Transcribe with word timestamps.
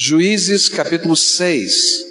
Juízes 0.00 0.68
capítulo 0.68 1.16
6. 1.16 2.06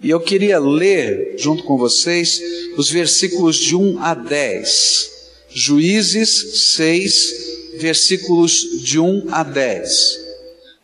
E 0.00 0.08
eu 0.08 0.20
queria 0.20 0.60
ler 0.60 1.34
junto 1.36 1.64
com 1.64 1.76
vocês 1.76 2.40
os 2.76 2.88
versículos 2.88 3.56
de 3.56 3.74
1 3.74 3.98
a 4.00 4.14
10. 4.14 5.10
Juízes 5.50 6.74
6, 6.76 7.78
versículos 7.80 8.80
de 8.80 9.00
1 9.00 9.26
a 9.32 9.42
10. 9.42 9.90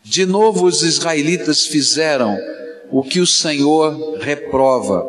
De 0.02 0.26
novo 0.26 0.66
os 0.66 0.82
israelitas 0.82 1.66
fizeram 1.66 2.36
o 2.90 3.04
que 3.04 3.20
o 3.20 3.26
Senhor 3.26 4.18
reprova. 4.18 5.06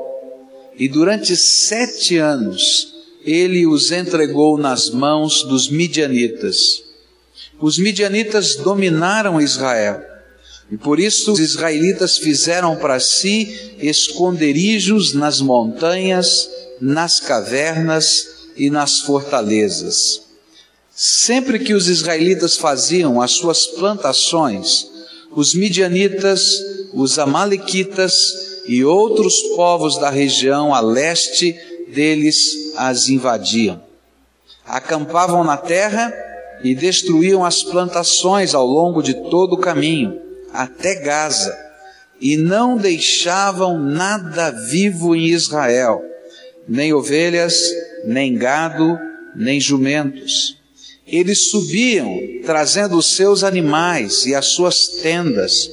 E 0.78 0.88
durante 0.88 1.36
sete 1.36 2.18
anos 2.18 2.94
ele 3.26 3.66
os 3.66 3.92
entregou 3.92 4.56
nas 4.56 4.92
mãos 4.92 5.42
dos 5.42 5.68
midianitas. 5.68 6.84
Os 7.60 7.80
midianitas 7.80 8.56
dominaram 8.56 9.42
Israel 9.42 10.19
e 10.72 10.78
por 10.78 11.00
isso 11.00 11.32
os 11.32 11.40
israelitas 11.40 12.18
fizeram 12.18 12.76
para 12.76 13.00
si 13.00 13.76
esconderijos 13.80 15.14
nas 15.14 15.42
montanhas, 15.42 16.50
nas 16.80 17.20
cavernas 17.20 18.28
e 18.56 18.70
nas 18.70 19.00
fortalezas. 19.00 20.22
Sempre 20.96 21.60
que 21.60 21.74
os 21.74 21.88
israelitas 21.88 22.56
faziam 22.58 23.22
as 23.22 23.32
suas 23.32 23.66
plantações, 23.66 24.88
os 25.32 25.56
midianitas, 25.56 26.42
os 26.94 27.18
amalequitas 27.18 28.62
e 28.68 28.84
outros 28.84 29.42
povos 29.56 29.98
da 29.98 30.10
região 30.10 30.74
a 30.74 30.82
leste 30.82 31.56
deles 31.88 32.74
as 32.76 33.10
invadiam. 33.10 33.82
Acampavam 34.66 35.44
na 35.44 35.58
terra 35.58 36.14
e 36.64 36.76
destruíam 36.76 37.44
as 37.44 37.64
plantações 37.64 38.54
ao 38.54 38.68
longo 38.68 39.02
de 39.02 39.16
todo 39.16 39.54
o 39.54 39.58
caminho 39.58 40.29
até 40.54 40.96
Gaza, 40.96 41.56
e 42.22 42.36
não 42.36 42.78
deixavam 42.78 43.80
nada 43.80 44.52
vivo 44.52 45.16
em 45.16 45.28
Israel, 45.28 46.04
nem 46.68 46.94
ovelhas, 46.94 47.56
nem 48.06 48.36
gado, 48.38 48.98
nem 49.36 49.60
jumentos. 49.60 50.58
Eles 51.08 51.50
subiam 51.50 52.20
trazendo 52.46 52.98
os 52.98 53.16
seus 53.16 53.44
animais 53.44 54.26
e 54.26 54.36
as 54.36 54.48
suas 54.48 54.88
tendas, 55.02 55.70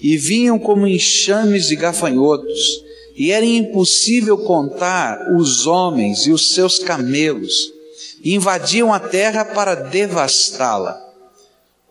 e 0.00 0.16
vinham 0.16 0.58
como 0.58 0.86
enxames 0.86 1.66
de 1.66 1.76
gafanhotos, 1.76 2.82
e 3.16 3.30
era 3.30 3.44
impossível 3.44 4.38
contar 4.38 5.36
os 5.36 5.66
homens 5.66 6.26
e 6.26 6.32
os 6.32 6.54
seus 6.54 6.78
camelos, 6.78 7.72
e 8.24 8.34
invadiam 8.34 8.92
a 8.92 8.98
terra 8.98 9.44
para 9.44 9.74
devastá-la. 9.74 11.11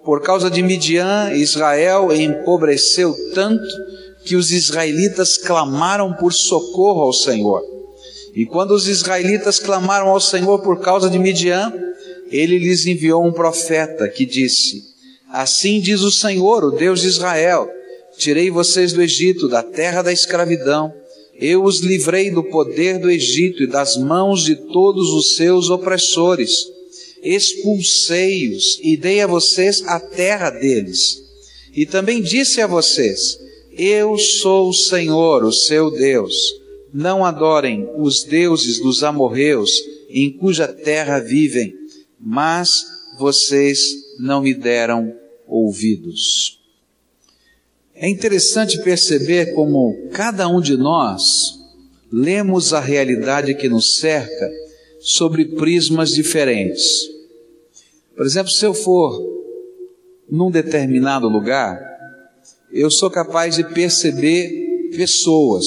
Por 0.04 0.22
causa 0.22 0.50
de 0.50 0.64
Midian, 0.64 1.32
Israel 1.34 2.12
empobreceu 2.12 3.16
tanto 3.36 3.64
que 4.26 4.36
os 4.36 4.52
israelitas 4.52 5.38
clamaram 5.38 6.14
por 6.14 6.34
socorro 6.34 7.02
ao 7.02 7.14
Senhor. 7.14 7.62
E 8.36 8.46
quando 8.46 8.72
os 8.72 8.88
israelitas 8.88 9.60
clamaram 9.60 10.10
ao 10.10 10.20
Senhor 10.20 10.60
por 10.60 10.80
causa 10.80 11.10
de 11.10 11.20
Midian, 11.20 11.72
ele 12.32 12.58
lhes 12.58 12.88
enviou 12.88 13.24
um 13.24 13.32
profeta 13.32 14.08
que 14.08 14.26
disse: 14.26 14.84
Assim 15.32 15.80
diz 15.80 16.02
o 16.02 16.12
Senhor, 16.12 16.64
o 16.64 16.72
Deus 16.72 17.02
de 17.02 17.08
Israel: 17.08 17.70
Tirei 18.18 18.50
vocês 18.50 18.94
do 18.94 19.04
Egito, 19.04 19.48
da 19.48 19.62
terra 19.62 20.02
da 20.02 20.12
escravidão. 20.12 20.92
Eu 21.36 21.64
os 21.64 21.80
livrei 21.80 22.32
do 22.32 22.44
poder 22.44 23.00
do 23.00 23.10
Egito 23.10 23.64
e 23.64 23.68
das 23.68 23.98
mãos 23.98 24.44
de 24.44 24.56
todos 24.56 25.10
os 25.14 25.36
seus 25.36 25.70
opressores 25.70 26.68
expulsei-os 27.22 28.80
e 28.82 28.98
dei 28.98 29.22
a 29.22 29.28
vocês 29.28 29.84
a 29.86 30.00
terra 30.00 30.50
deles. 30.50 31.22
E 31.74 31.86
também 31.86 32.22
disse 32.22 32.62
a 32.62 32.68
vocês: 32.68 33.40
Eu 33.78 34.18
sou 34.18 34.70
o 34.70 34.74
Senhor, 34.74 35.44
o 35.44 35.52
seu 35.52 35.92
Deus. 35.92 36.36
Não 36.94 37.24
adorem 37.24 37.88
os 37.98 38.24
deuses 38.24 38.80
dos 38.80 39.04
amorreus, 39.04 39.72
em 40.10 40.30
cuja 40.30 40.68
terra 40.68 41.20
vivem, 41.20 41.74
mas 42.20 42.86
vocês 43.18 43.80
não 44.20 44.42
me 44.42 44.54
deram 44.54 45.16
ouvidos. 45.48 46.60
É 47.96 48.10
interessante 48.10 48.82
perceber 48.84 49.54
como 49.54 50.10
cada 50.12 50.48
um 50.50 50.60
de 50.60 50.76
nós 50.76 51.60
lemos 52.12 52.74
a 52.74 52.80
realidade 52.80 53.54
que 53.56 53.70
nos 53.70 53.98
cerca 54.00 54.52
sobre 55.02 55.46
prismas 55.46 56.12
diferentes. 56.12 57.10
Por 58.16 58.26
exemplo, 58.26 58.52
se 58.52 58.66
eu 58.66 58.74
for 58.74 59.20
num 60.30 60.52
determinado 60.52 61.28
lugar, 61.28 61.80
eu 62.72 62.90
sou 62.90 63.10
capaz 63.10 63.56
de 63.56 63.64
perceber 63.64 64.92
pessoas, 64.96 65.66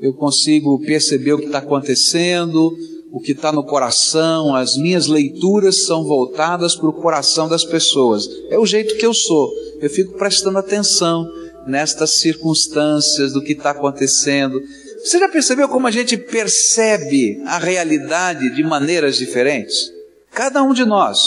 eu 0.00 0.12
consigo 0.12 0.78
perceber 0.80 1.32
o 1.32 1.38
que 1.38 1.46
está 1.46 1.58
acontecendo, 1.58 2.76
o 3.10 3.20
que 3.20 3.32
está 3.32 3.50
no 3.50 3.64
coração, 3.64 4.54
as 4.54 4.76
minhas 4.76 5.06
leituras 5.06 5.84
são 5.84 6.04
voltadas 6.04 6.74
para 6.76 6.88
o 6.88 6.92
coração 6.92 7.48
das 7.48 7.64
pessoas. 7.64 8.28
É 8.50 8.58
o 8.58 8.66
jeito 8.66 8.96
que 8.96 9.06
eu 9.06 9.14
sou, 9.14 9.50
eu 9.80 9.88
fico 9.88 10.18
prestando 10.18 10.58
atenção 10.58 11.26
nestas 11.66 12.18
circunstâncias 12.18 13.32
do 13.32 13.42
que 13.42 13.52
está 13.52 13.70
acontecendo. 13.70 14.60
Você 15.04 15.18
já 15.18 15.28
percebeu 15.28 15.68
como 15.68 15.86
a 15.86 15.90
gente 15.90 16.16
percebe 16.16 17.38
a 17.44 17.58
realidade 17.58 18.48
de 18.48 18.62
maneiras 18.64 19.18
diferentes? 19.18 19.92
Cada 20.30 20.62
um 20.62 20.72
de 20.72 20.86
nós. 20.86 21.18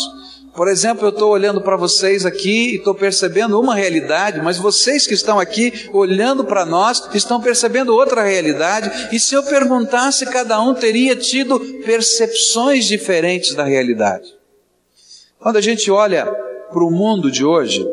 Por 0.55 0.67
exemplo, 0.67 1.05
eu 1.05 1.11
estou 1.11 1.29
olhando 1.29 1.61
para 1.61 1.77
vocês 1.77 2.25
aqui 2.25 2.71
e 2.71 2.75
estou 2.77 2.95
percebendo 2.95 3.61
uma 3.61 3.75
realidade, 3.75 4.41
mas 4.41 4.57
vocês 4.57 5.05
que 5.05 5.13
estão 5.13 5.39
aqui 5.39 5.88
olhando 5.93 6.43
para 6.43 6.65
nós 6.65 7.07
estão 7.13 7.39
percebendo 7.39 7.93
outra 7.93 8.23
realidade. 8.23 9.15
E 9.15 9.19
se 9.19 9.35
eu 9.35 9.43
perguntasse, 9.43 10.25
cada 10.25 10.59
um 10.59 10.73
teria 10.73 11.15
tido 11.15 11.59
percepções 11.85 12.85
diferentes 12.85 13.53
da 13.53 13.63
realidade. 13.63 14.33
Quando 15.39 15.57
a 15.57 15.61
gente 15.61 15.91
olha 15.91 16.25
para 16.25 16.83
o 16.83 16.89
mundo 16.89 17.29
de 17.29 17.45
hoje, 17.45 17.88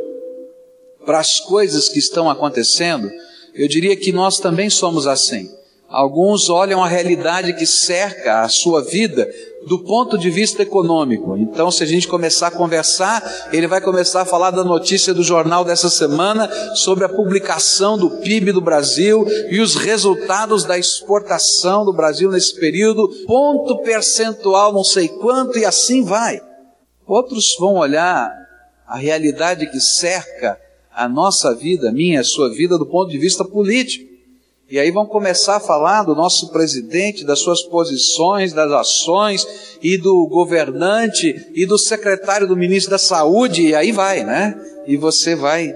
para 1.04 1.18
as 1.18 1.40
coisas 1.40 1.90
que 1.90 1.98
estão 1.98 2.30
acontecendo, 2.30 3.12
eu 3.54 3.68
diria 3.68 3.94
que 3.94 4.12
nós 4.12 4.40
também 4.40 4.70
somos 4.70 5.06
assim. 5.06 5.62
Alguns 5.94 6.50
olham 6.50 6.82
a 6.82 6.88
realidade 6.88 7.52
que 7.52 7.64
cerca 7.64 8.40
a 8.40 8.48
sua 8.48 8.82
vida 8.82 9.30
do 9.64 9.78
ponto 9.78 10.18
de 10.18 10.28
vista 10.28 10.60
econômico. 10.60 11.36
Então, 11.36 11.70
se 11.70 11.84
a 11.84 11.86
gente 11.86 12.08
começar 12.08 12.48
a 12.48 12.50
conversar, 12.50 13.22
ele 13.52 13.68
vai 13.68 13.80
começar 13.80 14.22
a 14.22 14.24
falar 14.24 14.50
da 14.50 14.64
notícia 14.64 15.14
do 15.14 15.22
jornal 15.22 15.64
dessa 15.64 15.88
semana 15.88 16.50
sobre 16.74 17.04
a 17.04 17.08
publicação 17.08 17.96
do 17.96 18.10
PIB 18.10 18.50
do 18.50 18.60
Brasil 18.60 19.24
e 19.48 19.60
os 19.60 19.76
resultados 19.76 20.64
da 20.64 20.76
exportação 20.76 21.84
do 21.84 21.92
Brasil 21.92 22.28
nesse 22.28 22.58
período, 22.58 23.08
ponto 23.24 23.80
percentual, 23.82 24.72
não 24.72 24.82
sei 24.82 25.06
quanto, 25.06 25.60
e 25.60 25.64
assim 25.64 26.02
vai. 26.02 26.40
Outros 27.06 27.54
vão 27.56 27.76
olhar 27.76 28.32
a 28.84 28.96
realidade 28.96 29.70
que 29.70 29.78
cerca 29.78 30.58
a 30.92 31.08
nossa 31.08 31.54
vida, 31.54 31.92
minha, 31.92 32.20
a 32.20 32.24
sua 32.24 32.52
vida, 32.52 32.76
do 32.76 32.84
ponto 32.84 33.12
de 33.12 33.18
vista 33.18 33.44
político. 33.44 34.13
E 34.74 34.78
aí 34.80 34.90
vão 34.90 35.06
começar 35.06 35.54
a 35.54 35.60
falar 35.60 36.02
do 36.02 36.16
nosso 36.16 36.50
presidente, 36.50 37.24
das 37.24 37.38
suas 37.38 37.62
posições, 37.62 38.52
das 38.52 38.72
ações, 38.72 39.46
e 39.80 39.96
do 39.96 40.26
governante, 40.26 41.32
e 41.54 41.64
do 41.64 41.78
secretário 41.78 42.48
do 42.48 42.56
ministro 42.56 42.90
da 42.90 42.98
saúde, 42.98 43.68
e 43.68 43.72
aí 43.72 43.92
vai, 43.92 44.24
né? 44.24 44.60
E 44.84 44.96
você 44.96 45.36
vai. 45.36 45.72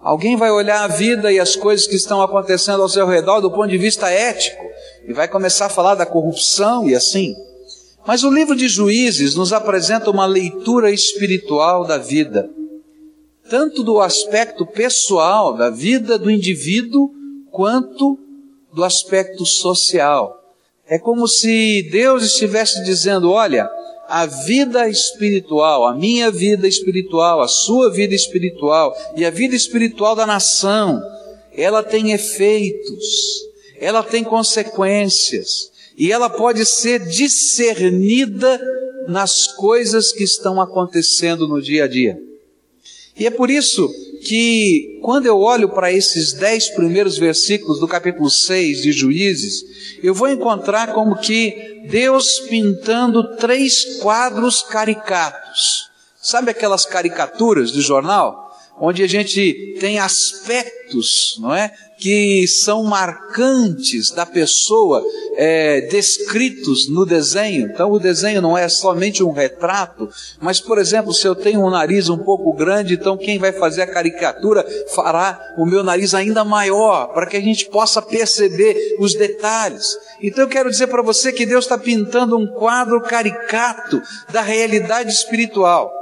Alguém 0.00 0.36
vai 0.36 0.50
olhar 0.50 0.84
a 0.84 0.88
vida 0.88 1.30
e 1.30 1.38
as 1.38 1.54
coisas 1.54 1.86
que 1.86 1.96
estão 1.96 2.22
acontecendo 2.22 2.80
ao 2.80 2.88
seu 2.88 3.06
redor 3.06 3.42
do 3.42 3.50
ponto 3.50 3.68
de 3.68 3.76
vista 3.76 4.08
ético, 4.08 4.64
e 5.06 5.12
vai 5.12 5.28
começar 5.28 5.66
a 5.66 5.68
falar 5.68 5.94
da 5.94 6.06
corrupção 6.06 6.88
e 6.88 6.94
assim. 6.94 7.34
Mas 8.06 8.24
o 8.24 8.30
livro 8.30 8.56
de 8.56 8.68
Juízes 8.68 9.34
nos 9.34 9.52
apresenta 9.52 10.10
uma 10.10 10.24
leitura 10.24 10.90
espiritual 10.90 11.84
da 11.84 11.98
vida, 11.98 12.48
tanto 13.50 13.82
do 13.82 14.00
aspecto 14.00 14.64
pessoal 14.64 15.54
da 15.54 15.68
vida 15.68 16.18
do 16.18 16.30
indivíduo, 16.30 17.17
quanto 17.58 18.16
do 18.72 18.84
aspecto 18.84 19.44
social. 19.44 20.54
É 20.86 20.96
como 20.96 21.26
se 21.26 21.88
Deus 21.90 22.22
estivesse 22.22 22.84
dizendo: 22.84 23.32
olha, 23.32 23.68
a 24.08 24.26
vida 24.26 24.88
espiritual, 24.88 25.84
a 25.84 25.92
minha 25.92 26.30
vida 26.30 26.68
espiritual, 26.68 27.40
a 27.40 27.48
sua 27.48 27.90
vida 27.90 28.14
espiritual 28.14 28.96
e 29.16 29.24
a 29.24 29.30
vida 29.30 29.56
espiritual 29.56 30.14
da 30.14 30.24
nação, 30.24 31.02
ela 31.52 31.82
tem 31.82 32.12
efeitos, 32.12 33.42
ela 33.80 34.04
tem 34.04 34.22
consequências 34.22 35.72
e 35.96 36.12
ela 36.12 36.30
pode 36.30 36.64
ser 36.64 37.08
discernida 37.08 38.60
nas 39.08 39.48
coisas 39.48 40.12
que 40.12 40.22
estão 40.22 40.60
acontecendo 40.60 41.48
no 41.48 41.60
dia 41.60 41.84
a 41.84 41.88
dia. 41.88 42.22
E 43.18 43.26
é 43.26 43.30
por 43.32 43.50
isso 43.50 43.92
que 44.24 44.98
quando 45.02 45.26
eu 45.26 45.38
olho 45.40 45.68
para 45.68 45.92
esses 45.92 46.32
dez 46.32 46.68
primeiros 46.70 47.18
versículos 47.18 47.80
do 47.80 47.88
capítulo 47.88 48.28
6 48.28 48.82
de 48.82 48.92
Juízes, 48.92 49.64
eu 50.02 50.14
vou 50.14 50.28
encontrar 50.28 50.92
como 50.92 51.18
que 51.18 51.82
Deus 51.88 52.40
pintando 52.40 53.36
três 53.36 54.00
quadros 54.00 54.62
caricatos. 54.62 55.88
Sabe 56.20 56.50
aquelas 56.50 56.84
caricaturas 56.84 57.72
de 57.72 57.80
jornal? 57.80 58.47
Onde 58.80 59.02
a 59.02 59.06
gente 59.06 59.76
tem 59.80 59.98
aspectos, 59.98 61.36
não 61.40 61.54
é, 61.54 61.72
que 61.98 62.46
são 62.46 62.84
marcantes 62.84 64.10
da 64.10 64.24
pessoa, 64.24 65.02
é, 65.36 65.82
descritos 65.82 66.88
no 66.88 67.04
desenho. 67.04 67.68
Então, 67.68 67.90
o 67.90 67.98
desenho 67.98 68.40
não 68.40 68.56
é 68.56 68.68
somente 68.68 69.22
um 69.22 69.32
retrato, 69.32 70.08
mas, 70.40 70.60
por 70.60 70.78
exemplo, 70.78 71.12
se 71.12 71.26
eu 71.26 71.34
tenho 71.34 71.60
um 71.60 71.70
nariz 71.70 72.08
um 72.08 72.18
pouco 72.18 72.52
grande, 72.52 72.94
então 72.94 73.16
quem 73.16 73.38
vai 73.38 73.52
fazer 73.52 73.82
a 73.82 73.86
caricatura 73.86 74.64
fará 74.94 75.54
o 75.58 75.66
meu 75.66 75.82
nariz 75.82 76.14
ainda 76.14 76.44
maior, 76.44 77.08
para 77.08 77.26
que 77.26 77.36
a 77.36 77.42
gente 77.42 77.66
possa 77.66 78.00
perceber 78.00 78.96
os 79.00 79.14
detalhes. 79.14 79.84
Então, 80.22 80.44
eu 80.44 80.48
quero 80.48 80.70
dizer 80.70 80.86
para 80.86 81.02
você 81.02 81.32
que 81.32 81.44
Deus 81.44 81.64
está 81.64 81.76
pintando 81.76 82.38
um 82.38 82.46
quadro 82.46 83.00
caricato 83.02 84.00
da 84.32 84.40
realidade 84.40 85.10
espiritual 85.10 85.97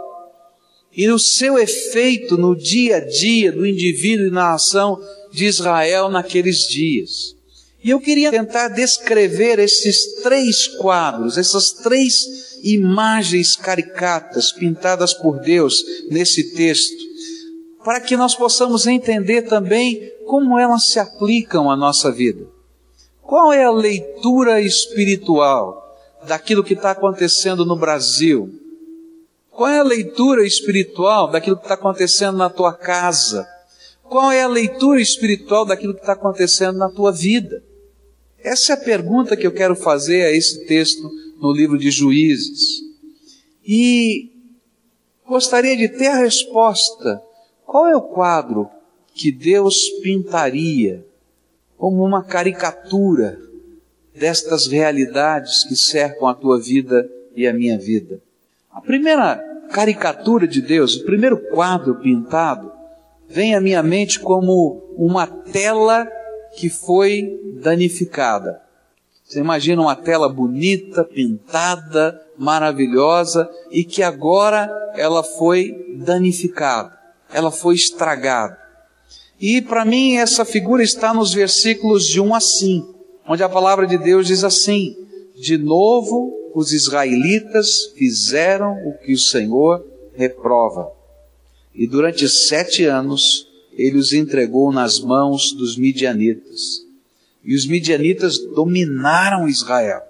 e 0.97 1.09
o 1.11 1.19
seu 1.19 1.59
efeito 1.59 2.39
no 2.39 2.57
dia 2.57 2.97
a 2.97 3.01
dia 3.01 3.53
do 3.53 3.67
indivíduo 3.67 4.29
e 4.29 4.31
na 4.31 4.55
ação 4.55 4.99
de 5.31 5.45
Israel 5.45 6.09
naqueles 6.09 6.67
dias. 6.67 7.37
E 7.85 7.91
eu 7.91 8.01
queria 8.01 8.31
tentar 8.31 8.69
descrever 8.69 9.59
esses 9.59 10.23
três 10.23 10.67
quadros, 10.67 11.37
essas 11.37 11.71
três 11.71 12.57
imagens 12.65 13.55
caricatas 13.55 14.51
pintadas 14.51 15.13
por 15.13 15.39
Deus 15.39 15.85
nesse 16.11 16.55
texto, 16.55 16.97
para 17.85 18.01
que 18.01 18.17
nós 18.17 18.35
possamos 18.35 18.87
entender 18.87 19.43
também 19.43 20.11
como 20.27 20.59
elas 20.59 20.87
se 20.89 20.99
aplicam 20.99 21.71
à 21.71 21.77
nossa 21.77 22.11
vida. 22.11 22.47
Qual 23.23 23.53
é 23.53 23.65
a 23.65 23.71
leitura 23.71 24.63
espiritual 24.63 25.95
daquilo 26.27 26.65
que 26.65 26.75
está 26.75 26.93
acontecendo 26.93 27.67
no 27.67 27.77
Brasil? 27.77 28.66
Qual 29.57 29.71
é 29.71 29.79
a 29.79 29.83
leitura 29.83 30.47
espiritual 30.47 31.31
daquilo 31.31 31.57
que 31.57 31.63
está 31.63 31.77
acontecendo 31.77 32.37
na 32.37 32.51
tua 32.51 32.75
casa? 32.75 33.49
Qual 34.03 34.31
é 34.31 34.43
a 34.43 34.47
leitura 34.47 35.01
espiritual 35.01 35.65
daquilo 35.65 35.95
que 35.95 36.01
está 36.01 36.13
acontecendo 36.13 36.77
na 36.77 36.91
tua 36.91 37.11
vida? 37.11 37.65
Essa 38.39 38.75
é 38.75 38.77
a 38.77 38.85
pergunta 38.85 39.35
que 39.35 39.47
eu 39.47 39.53
quero 39.53 39.75
fazer 39.75 40.27
a 40.27 40.31
esse 40.31 40.67
texto 40.67 41.11
no 41.41 41.55
livro 41.55 41.79
de 41.79 41.91
Juízes. 41.91 42.83
E 43.67 44.31
gostaria 45.27 45.75
de 45.75 45.89
ter 45.89 46.09
a 46.09 46.19
resposta. 46.19 47.23
Qual 47.65 47.89
é 47.89 47.97
o 47.97 48.03
quadro 48.03 48.69
que 49.15 49.33
Deus 49.33 49.89
pintaria 50.03 51.03
como 51.79 52.05
uma 52.05 52.23
caricatura 52.23 53.41
destas 54.15 54.67
realidades 54.67 55.65
que 55.65 55.75
cercam 55.75 56.29
a 56.29 56.35
tua 56.35 56.61
vida 56.61 57.11
e 57.35 57.47
a 57.47 57.55
minha 57.55 57.79
vida? 57.79 58.21
A 58.77 58.81
primeira 58.83 59.43
caricatura 59.71 60.47
de 60.47 60.61
Deus, 60.61 60.97
o 60.97 61.07
primeiro 61.07 61.39
quadro 61.49 61.95
pintado, 61.95 62.71
vem 63.27 63.55
à 63.55 63.61
minha 63.61 63.83
mente 63.83 64.21
como 64.21 64.93
uma 64.99 65.27
tela 65.27 66.07
que 66.59 66.69
foi 66.69 67.41
danificada. 67.55 68.61
Você 69.25 69.41
imagina 69.41 69.81
uma 69.81 69.97
tela 69.97 70.29
bonita, 70.29 71.03
pintada, 71.05 72.21
maravilhosa 72.37 73.49
e 73.71 73.83
que 73.83 74.03
agora 74.03 74.71
ela 74.95 75.23
foi 75.23 75.73
danificada, 75.97 76.93
ela 77.33 77.51
foi 77.51 77.77
estragada. 77.77 78.59
E 79.41 79.63
para 79.63 79.87
mim 79.87 80.17
essa 80.17 80.45
figura 80.45 80.83
está 80.83 81.15
nos 81.15 81.33
versículos 81.33 82.07
de 82.07 82.21
1 82.21 82.35
a 82.35 82.41
5, 82.41 82.95
onde 83.27 83.43
a 83.43 83.49
palavra 83.49 83.87
de 83.87 83.97
Deus 83.97 84.27
diz 84.27 84.45
assim: 84.45 84.95
De 85.35 85.57
novo 85.57 86.46
os 86.57 86.73
israelitas 86.73 87.93
fizeram 87.99 88.89
o 88.89 88.97
que 88.97 89.13
o 89.13 89.19
Senhor 89.19 89.85
reprova. 90.15 90.91
E 91.75 91.87
durante 91.87 92.27
sete 92.31 92.87
anos 92.87 93.47
ele 93.75 93.99
os 93.99 94.15
entregou 94.15 94.73
nas 94.73 94.99
mãos 94.99 95.53
dos 95.53 95.77
midianitas. 95.77 96.81
E 97.45 97.55
os 97.55 97.67
midianitas 97.67 98.39
dominaram 98.39 99.47
Israel. 99.47 100.01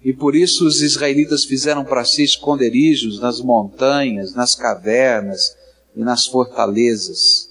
E 0.00 0.12
por 0.12 0.36
isso 0.36 0.64
os 0.64 0.80
israelitas 0.80 1.44
fizeram 1.44 1.84
para 1.84 2.04
si 2.04 2.22
esconderijos 2.22 3.18
nas 3.18 3.40
montanhas, 3.40 4.32
nas 4.32 4.54
cavernas 4.54 5.56
e 5.96 6.04
nas 6.04 6.24
fortalezas. 6.24 7.50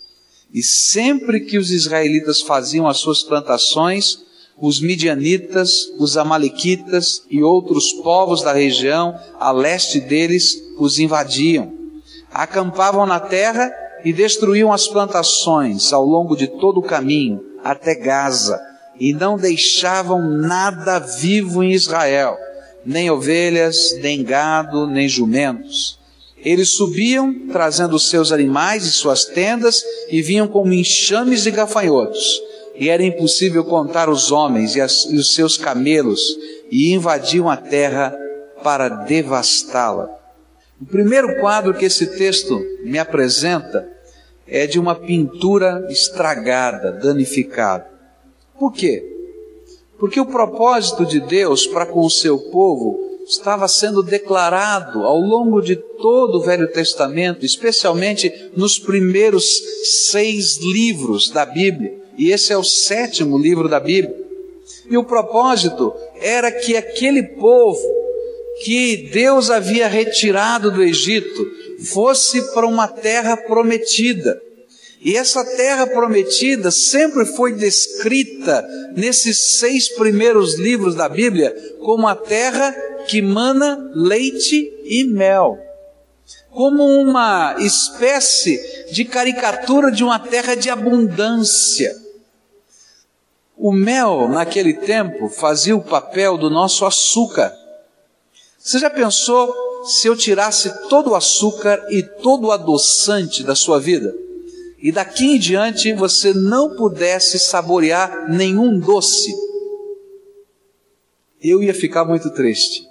E 0.53 0.63
sempre 0.63 1.41
que 1.41 1.57
os 1.57 1.71
israelitas 1.71 2.39
faziam 2.39 2.87
as 2.87 2.99
suas 2.99 3.21
plantações, 3.21 4.23
os 4.59 4.79
midianitas, 4.79 5.87
os 5.99 6.15
amalequitas 6.15 7.23
e 7.29 7.43
outros 7.43 7.91
povos 8.03 8.41
da 8.41 8.53
região 8.53 9.17
a 9.39 9.51
leste 9.51 9.99
deles 9.99 10.55
os 10.79 10.97
invadiam. 10.97 11.73
Acampavam 12.31 13.05
na 13.05 13.19
terra 13.19 13.71
e 14.03 14.13
destruíam 14.13 14.71
as 14.71 14.87
plantações 14.87 15.91
ao 15.91 16.05
longo 16.05 16.35
de 16.35 16.47
todo 16.47 16.79
o 16.79 16.83
caminho 16.83 17.41
até 17.63 17.95
Gaza 17.95 18.59
e 18.99 19.13
não 19.13 19.37
deixavam 19.37 20.21
nada 20.21 20.99
vivo 20.99 21.61
em 21.61 21.73
Israel, 21.73 22.37
nem 22.85 23.09
ovelhas, 23.09 23.97
nem 24.01 24.23
gado, 24.23 24.87
nem 24.87 25.09
jumentos. 25.09 25.99
Eles 26.37 26.69
subiam 26.69 27.47
trazendo 27.51 27.99
seus 27.99 28.31
animais 28.31 28.85
e 28.85 28.91
suas 28.91 29.25
tendas 29.25 29.83
e 30.09 30.21
vinham 30.21 30.47
como 30.47 30.71
enxames 30.71 31.43
de 31.43 31.51
gafanhotos 31.51 32.39
e 32.77 32.89
era 32.89 33.03
impossível 33.03 33.63
contar 33.63 34.09
os 34.09 34.31
homens 34.31 34.75
e, 34.75 34.81
as, 34.81 35.05
e 35.05 35.15
os 35.15 35.33
seus 35.33 35.57
camelos, 35.57 36.21
e 36.69 36.93
invadiam 36.93 37.49
a 37.49 37.57
terra 37.57 38.17
para 38.63 38.89
devastá-la. 38.89 40.09
O 40.81 40.85
primeiro 40.85 41.39
quadro 41.39 41.73
que 41.73 41.85
esse 41.85 42.17
texto 42.17 42.59
me 42.83 42.99
apresenta 42.99 43.87
é 44.47 44.67
de 44.67 44.79
uma 44.79 44.95
pintura 44.95 45.85
estragada, 45.89 46.91
danificada. 46.91 47.87
Por 48.59 48.71
quê? 48.71 49.03
Porque 49.97 50.19
o 50.19 50.25
propósito 50.25 51.05
de 51.05 51.19
Deus 51.19 51.65
para 51.65 51.85
com 51.85 52.01
o 52.01 52.09
seu 52.09 52.37
povo 52.37 52.99
estava 53.25 53.67
sendo 53.67 54.03
declarado 54.03 55.03
ao 55.03 55.19
longo 55.19 55.61
de 55.61 55.75
todo 55.75 56.37
o 56.37 56.41
Velho 56.41 56.71
Testamento, 56.71 57.45
especialmente 57.45 58.51
nos 58.55 58.77
primeiros 58.77 59.45
seis 60.09 60.57
livros 60.57 61.29
da 61.31 61.45
Bíblia. 61.45 62.04
E 62.17 62.31
esse 62.31 62.53
é 62.53 62.57
o 62.57 62.63
sétimo 62.63 63.37
livro 63.37 63.67
da 63.67 63.79
Bíblia. 63.79 64.25
E 64.89 64.97
o 64.97 65.03
propósito 65.03 65.93
era 66.21 66.51
que 66.51 66.75
aquele 66.75 67.23
povo 67.23 68.05
que 68.63 69.09
Deus 69.11 69.49
havia 69.49 69.87
retirado 69.87 70.71
do 70.71 70.81
Egito 70.81 71.45
fosse 71.91 72.41
para 72.53 72.65
uma 72.65 72.87
terra 72.87 73.35
prometida. 73.35 74.41
E 75.01 75.15
essa 75.15 75.43
terra 75.43 75.85
prometida 75.85 76.71
sempre 76.71 77.25
foi 77.25 77.53
descrita 77.53 78.65
nesses 78.95 79.59
seis 79.59 79.89
primeiros 79.89 80.57
livros 80.57 80.95
da 80.95 81.07
Bíblia 81.07 81.53
como 81.79 82.07
a 82.07 82.15
terra 82.15 82.71
que 83.07 83.21
mana 83.21 83.91
leite 83.93 84.73
e 84.83 85.03
mel. 85.03 85.59
Como 86.49 86.83
uma 86.83 87.55
espécie 87.59 88.59
de 88.91 89.03
caricatura 89.05 89.91
de 89.91 90.03
uma 90.03 90.17
terra 90.17 90.55
de 90.55 90.69
abundância 90.69 92.04
o 93.65 93.71
mel, 93.71 94.27
naquele 94.27 94.75
tempo, 94.75 95.27
fazia 95.27 95.75
o 95.75 95.81
papel 95.81 96.37
do 96.37 96.51
nosso 96.51 96.85
açúcar. 96.85 97.51
Você 98.59 98.77
já 98.77 98.91
pensou 98.91 99.51
se 99.85 100.07
eu 100.07 100.15
tirasse 100.15 100.87
todo 100.87 101.09
o 101.09 101.15
açúcar 101.15 101.83
e 101.89 102.03
todo 102.03 102.45
o 102.45 102.51
adoçante 102.51 103.41
da 103.41 103.55
sua 103.55 103.79
vida? 103.79 104.15
E 104.77 104.91
daqui 104.91 105.25
em 105.25 105.39
diante 105.39 105.91
você 105.93 106.31
não 106.31 106.75
pudesse 106.75 107.39
saborear 107.39 108.31
nenhum 108.31 108.77
doce? 108.77 109.33
Eu 111.41 111.63
ia 111.63 111.73
ficar 111.73 112.05
muito 112.05 112.29
triste. 112.29 112.87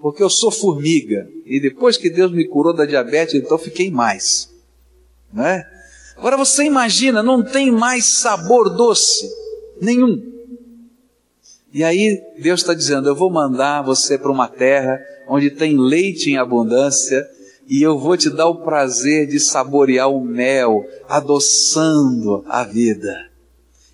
Porque 0.00 0.22
eu 0.22 0.30
sou 0.30 0.52
formiga. 0.52 1.28
E 1.44 1.58
depois 1.58 1.96
que 1.96 2.08
Deus 2.08 2.30
me 2.30 2.46
curou 2.46 2.72
da 2.72 2.86
diabetes, 2.86 3.34
então 3.34 3.58
fiquei 3.58 3.90
mais. 3.90 4.48
Não 5.32 5.44
é? 5.44 5.68
Agora 6.16 6.36
você 6.36 6.62
imagina, 6.62 7.20
não 7.20 7.42
tem 7.42 7.72
mais 7.72 8.20
sabor 8.20 8.76
doce. 8.76 9.47
Nenhum. 9.80 10.22
E 11.72 11.84
aí 11.84 12.20
Deus 12.40 12.60
está 12.60 12.74
dizendo: 12.74 13.08
Eu 13.08 13.14
vou 13.14 13.30
mandar 13.30 13.82
você 13.82 14.18
para 14.18 14.32
uma 14.32 14.48
terra 14.48 15.00
onde 15.28 15.50
tem 15.50 15.78
leite 15.78 16.30
em 16.30 16.38
abundância 16.38 17.26
e 17.68 17.82
eu 17.82 17.98
vou 17.98 18.16
te 18.16 18.30
dar 18.30 18.48
o 18.48 18.62
prazer 18.62 19.26
de 19.26 19.38
saborear 19.38 20.08
o 20.08 20.24
mel, 20.24 20.84
adoçando 21.06 22.42
a 22.48 22.64
vida. 22.64 23.28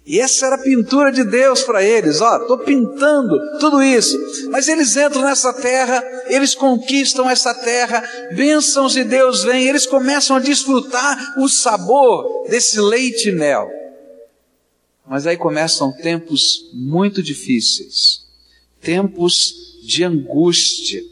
E 0.07 0.21
essa 0.21 0.47
era 0.47 0.57
a 0.57 0.63
pintura 0.63 1.11
de 1.11 1.25
Deus 1.25 1.63
para 1.63 1.83
eles, 1.83 2.21
ó, 2.21 2.37
estou 2.37 2.59
pintando 2.59 3.35
tudo 3.59 3.83
isso. 3.83 4.17
Mas 4.51 4.69
eles 4.69 4.97
entram 4.97 5.23
nessa 5.23 5.53
terra, 5.53 6.05
eles 6.27 6.55
conquistam 6.55 7.29
essa 7.29 7.55
terra, 7.55 8.05
bênçãos 8.37 8.93
de 8.93 9.03
Deus 9.03 9.43
vêm, 9.43 9.67
eles 9.67 9.87
começam 9.87 10.37
a 10.37 10.41
desfrutar 10.41 11.35
o 11.39 11.49
sabor 11.49 12.47
desse 12.49 12.79
leite 12.79 13.31
e 13.31 13.33
mel. 13.33 13.67
Mas 15.07 15.27
aí 15.27 15.37
começam 15.37 15.93
tempos 15.93 16.71
muito 16.73 17.23
difíceis, 17.23 18.23
tempos 18.81 19.55
de 19.85 20.03
angústia. 20.03 21.03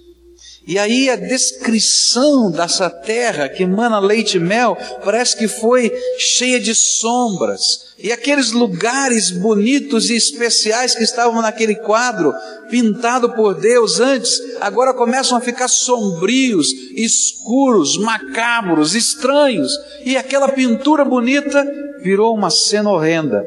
E 0.67 0.79
aí 0.79 1.11
a 1.11 1.17
descrição 1.17 2.51
dessa 2.51 2.89
terra 2.89 3.49
que 3.49 3.65
emana 3.65 3.99
leite 3.99 4.37
e 4.37 4.41
mel 4.41 4.79
parece 5.05 5.37
que 5.37 5.49
foi 5.49 5.93
cheia 6.19 6.61
de 6.61 6.73
sombras. 6.75 7.93
E 7.99 8.13
aqueles 8.13 8.53
lugares 8.53 9.31
bonitos 9.31 10.09
e 10.09 10.17
especiais 10.17 10.95
que 10.95 11.03
estavam 11.03 11.43
naquele 11.43 11.75
quadro, 11.75 12.33
pintado 12.71 13.35
por 13.35 13.61
Deus 13.61 14.01
antes, 14.01 14.41
agora 14.61 14.95
começam 14.95 15.37
a 15.37 15.41
ficar 15.41 15.69
sombrios, 15.69 16.73
escuros, 16.97 17.99
macabros, 17.99 18.95
estranhos. 18.95 19.73
E 20.05 20.17
aquela 20.17 20.49
pintura 20.49 21.05
bonita 21.05 21.65
virou 22.03 22.35
uma 22.35 22.51
cena 22.51 22.91
horrenda. 22.91 23.45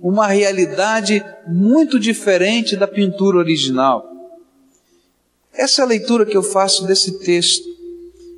Uma 0.00 0.26
realidade 0.26 1.24
muito 1.46 1.98
diferente 1.98 2.76
da 2.76 2.86
pintura 2.86 3.38
original. 3.38 4.04
Essa 5.52 5.82
é 5.82 5.86
leitura 5.86 6.24
que 6.24 6.36
eu 6.36 6.42
faço 6.42 6.86
desse 6.86 7.18
texto, 7.18 7.68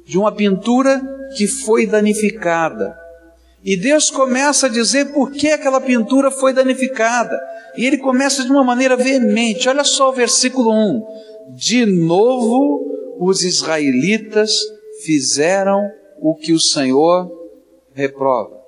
de 0.04 0.19
uma 0.19 0.33
pintura 0.33 1.00
que 1.37 1.47
foi 1.47 1.87
danificada. 1.87 2.99
E 3.64 3.76
Deus 3.76 4.11
começa 4.11 4.66
a 4.66 4.71
dizer 4.71 5.12
por 5.12 5.31
que 5.31 5.49
aquela 5.49 5.81
pintura 5.81 6.31
foi 6.31 6.52
danificada. 6.52 7.38
E 7.76 7.87
ele 7.87 7.99
começa 7.99 8.45
de 8.45 8.50
uma 8.50 8.64
maneira 8.64 8.97
veemente. 8.97 9.69
Olha 9.69 9.85
só 9.85 10.11
o 10.11 10.12
versículo 10.12 10.73
1. 10.73 11.54
De 11.54 11.87
novo, 11.87 13.16
os 13.21 13.45
israelitas 13.45 14.52
fizeram 15.04 15.81
o 16.21 16.35
que 16.35 16.52
o 16.52 16.59
Senhor 16.59 17.31
reprova. 17.92 18.62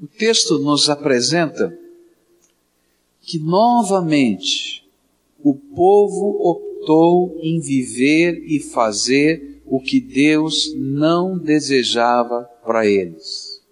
O 0.00 0.06
texto 0.06 0.58
nos 0.58 0.90
apresenta 0.90 1.76
que 3.22 3.38
novamente 3.38 4.86
o 5.42 5.54
povo 5.54 6.38
optou 6.42 7.38
em 7.40 7.58
viver 7.60 8.44
e 8.46 8.60
fazer 8.60 9.62
o 9.64 9.80
que 9.80 9.98
Deus 9.98 10.74
não 10.76 11.38
desejava 11.38 12.42
para 12.62 12.86
eles. 12.86 13.62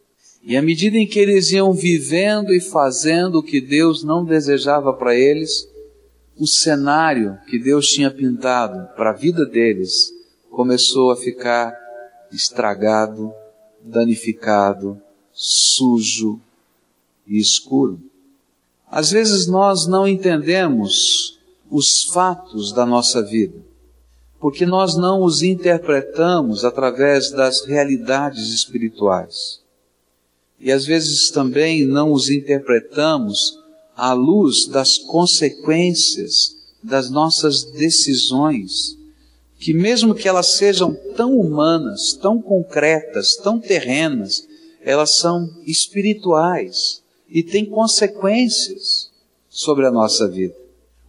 E 0.43 0.57
à 0.57 0.63
medida 0.63 0.97
em 0.97 1.07
que 1.07 1.19
eles 1.19 1.53
iam 1.53 1.73
vivendo 1.75 2.55
e 2.55 2.61
fazendo 2.61 3.39
o 3.39 3.43
que 3.43 3.61
Deus 3.61 4.03
não 4.03 4.25
desejava 4.25 4.95
para 4.95 5.15
eles, 5.15 5.69
o 6.39 6.47
cenário 6.47 7.39
que 7.49 7.59
Deus 7.59 7.89
tinha 7.89 8.11
pintado 8.11 8.89
para 8.97 9.11
a 9.11 9.15
vida 9.15 9.45
deles 9.45 10.11
começou 10.51 11.11
a 11.11 11.17
ficar 11.17 11.75
estragado, 12.33 13.31
danificado, 13.83 15.01
sujo 15.35 16.41
e 17.27 17.39
escuro. 17.39 18.01
Às 18.91 19.11
vezes 19.11 19.47
nós 19.47 19.87
não 19.87 20.07
entendemos 20.07 21.39
os 21.71 22.05
fatos 22.05 22.73
da 22.73 22.87
nossa 22.87 23.21
vida, 23.23 23.59
porque 24.39 24.65
nós 24.65 24.97
não 24.97 25.25
os 25.25 25.43
interpretamos 25.43 26.65
através 26.65 27.31
das 27.33 27.67
realidades 27.67 28.49
espirituais. 28.51 29.61
E 30.61 30.71
às 30.71 30.87
vezes 30.87 31.31
também 31.31 31.85
não 31.85 32.13
os 32.13 32.31
interpretamos 32.31 33.59
à 33.97 34.13
luz 34.13 34.67
das 34.67 34.99
consequências 34.99 36.55
das 36.83 37.11
nossas 37.11 37.65
decisões, 37.65 38.97
que 39.59 39.73
mesmo 39.73 40.15
que 40.15 40.29
elas 40.29 40.59
sejam 40.59 40.95
tão 41.17 41.39
humanas, 41.39 42.13
tão 42.13 42.41
concretas, 42.41 43.35
tão 43.37 43.59
terrenas, 43.59 44.47
elas 44.85 45.17
são 45.17 45.51
espirituais 45.67 47.03
e 47.29 47.43
têm 47.43 47.65
consequências 47.65 49.11
sobre 49.49 49.87
a 49.87 49.91
nossa 49.91 50.29
vida. 50.29 50.55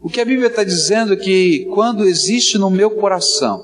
O 0.01 0.10
que 0.10 0.22
a 0.22 0.25
Bíblia 0.25 0.48
está 0.48 0.63
dizendo 0.63 1.13
é 1.13 1.17
que 1.17 1.65
quando 1.74 2.05
existe 2.05 2.58
no 2.58 2.70
meu 2.70 2.91
coração 2.91 3.63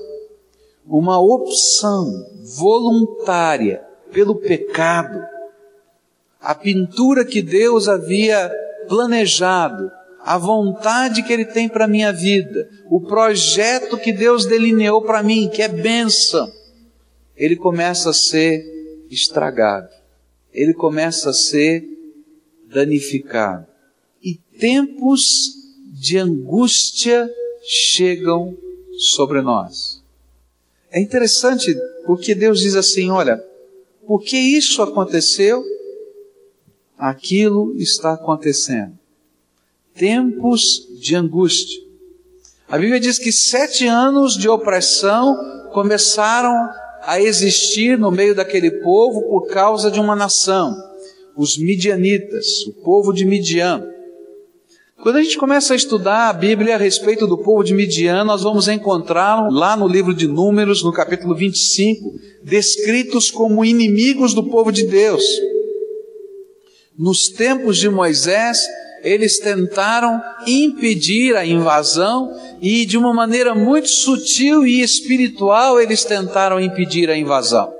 uma 0.86 1.20
opção 1.20 2.26
voluntária 2.56 3.82
pelo 4.12 4.34
pecado, 4.34 5.24
a 6.40 6.54
pintura 6.54 7.24
que 7.24 7.40
Deus 7.40 7.88
havia 7.88 8.52
planejado, 8.88 9.90
a 10.20 10.36
vontade 10.36 11.22
que 11.22 11.32
Ele 11.32 11.44
tem 11.44 11.68
para 11.68 11.84
a 11.84 11.88
minha 11.88 12.12
vida, 12.12 12.68
o 12.90 13.00
projeto 13.00 13.96
que 13.96 14.12
Deus 14.12 14.44
delineou 14.44 15.02
para 15.02 15.22
mim, 15.22 15.48
que 15.48 15.62
é 15.62 15.68
bênção, 15.68 16.52
ele 17.36 17.56
começa 17.56 18.10
a 18.10 18.14
ser 18.14 18.64
estragado, 19.10 19.88
ele 20.52 20.74
começa 20.74 21.30
a 21.30 21.34
ser 21.34 21.88
danificado. 22.66 23.66
E 24.22 24.34
tempos 24.58 25.22
de 25.92 26.18
angústia 26.18 27.28
chegam 27.62 28.56
sobre 28.98 29.40
nós. 29.40 30.02
É 30.90 31.00
interessante 31.00 31.74
porque 32.04 32.34
Deus 32.34 32.60
diz 32.60 32.74
assim: 32.74 33.10
olha, 33.10 33.42
porque 34.06 34.36
isso 34.36 34.82
aconteceu, 34.82 35.64
aquilo 36.98 37.74
está 37.76 38.12
acontecendo. 38.12 38.98
Tempos 39.94 40.88
de 41.00 41.14
angústia. 41.14 41.80
A 42.68 42.78
Bíblia 42.78 42.98
diz 42.98 43.18
que 43.18 43.30
sete 43.30 43.86
anos 43.86 44.34
de 44.34 44.48
opressão 44.48 45.36
começaram 45.72 46.70
a 47.04 47.20
existir 47.20 47.98
no 47.98 48.10
meio 48.10 48.34
daquele 48.34 48.70
povo 48.70 49.22
por 49.22 49.48
causa 49.48 49.90
de 49.90 50.00
uma 50.00 50.14
nação, 50.14 50.76
os 51.36 51.58
midianitas, 51.58 52.66
o 52.66 52.72
povo 52.82 53.12
de 53.12 53.24
Midian. 53.24 53.84
Quando 55.02 55.16
a 55.16 55.22
gente 55.22 55.36
começa 55.36 55.72
a 55.72 55.76
estudar 55.76 56.28
a 56.28 56.32
Bíblia 56.32 56.76
a 56.76 56.78
respeito 56.78 57.26
do 57.26 57.36
povo 57.36 57.64
de 57.64 57.74
Midian, 57.74 58.22
nós 58.22 58.42
vamos 58.42 58.68
encontrá-lo 58.68 59.52
lá 59.52 59.76
no 59.76 59.88
livro 59.88 60.14
de 60.14 60.28
Números, 60.28 60.84
no 60.84 60.92
capítulo 60.92 61.34
25, 61.34 62.14
descritos 62.44 63.28
como 63.28 63.64
inimigos 63.64 64.32
do 64.32 64.44
povo 64.44 64.70
de 64.70 64.86
Deus. 64.86 65.24
Nos 66.96 67.26
tempos 67.28 67.78
de 67.78 67.88
Moisés, 67.88 68.58
eles 69.02 69.38
tentaram 69.38 70.22
impedir 70.46 71.36
a 71.36 71.44
invasão 71.44 72.32
e 72.60 72.86
de 72.86 72.96
uma 72.96 73.12
maneira 73.12 73.54
muito 73.54 73.88
sutil 73.88 74.64
e 74.64 74.80
espiritual 74.80 75.80
eles 75.80 76.04
tentaram 76.04 76.60
impedir 76.60 77.10
a 77.10 77.16
invasão. 77.16 77.72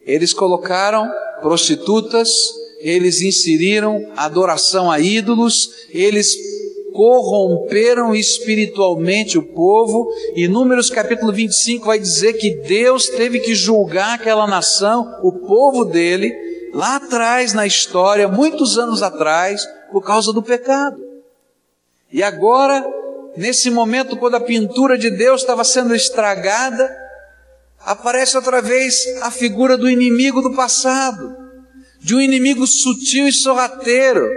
Eles 0.00 0.32
colocaram 0.32 1.10
prostitutas, 1.40 2.30
eles 2.80 3.20
inseriram 3.20 4.12
adoração 4.16 4.90
a 4.90 5.00
ídolos, 5.00 5.70
eles 5.90 6.36
corromperam 6.92 8.14
espiritualmente 8.14 9.36
o 9.36 9.42
povo, 9.42 10.08
e 10.36 10.46
Números 10.46 10.90
capítulo 10.90 11.32
25 11.32 11.86
vai 11.86 11.98
dizer 11.98 12.34
que 12.34 12.54
Deus 12.68 13.08
teve 13.08 13.40
que 13.40 13.52
julgar 13.52 14.14
aquela 14.14 14.46
nação, 14.46 15.18
o 15.22 15.32
povo 15.32 15.84
dele, 15.84 16.32
lá 16.72 16.96
atrás 16.96 17.52
na 17.52 17.66
história, 17.66 18.28
muitos 18.28 18.78
anos 18.78 19.02
atrás, 19.02 19.66
por 19.94 20.02
causa 20.02 20.32
do 20.32 20.42
pecado. 20.42 21.00
E 22.10 22.20
agora, 22.20 22.84
nesse 23.36 23.70
momento, 23.70 24.16
quando 24.16 24.34
a 24.34 24.40
pintura 24.40 24.98
de 24.98 25.08
Deus 25.08 25.42
estava 25.42 25.62
sendo 25.62 25.94
estragada, 25.94 26.90
aparece 27.78 28.36
outra 28.36 28.60
vez 28.60 29.06
a 29.22 29.30
figura 29.30 29.78
do 29.78 29.88
inimigo 29.88 30.42
do 30.42 30.52
passado 30.56 31.44
de 32.00 32.12
um 32.12 32.20
inimigo 32.20 32.66
sutil 32.66 33.28
e 33.28 33.32
sorrateiro, 33.32 34.28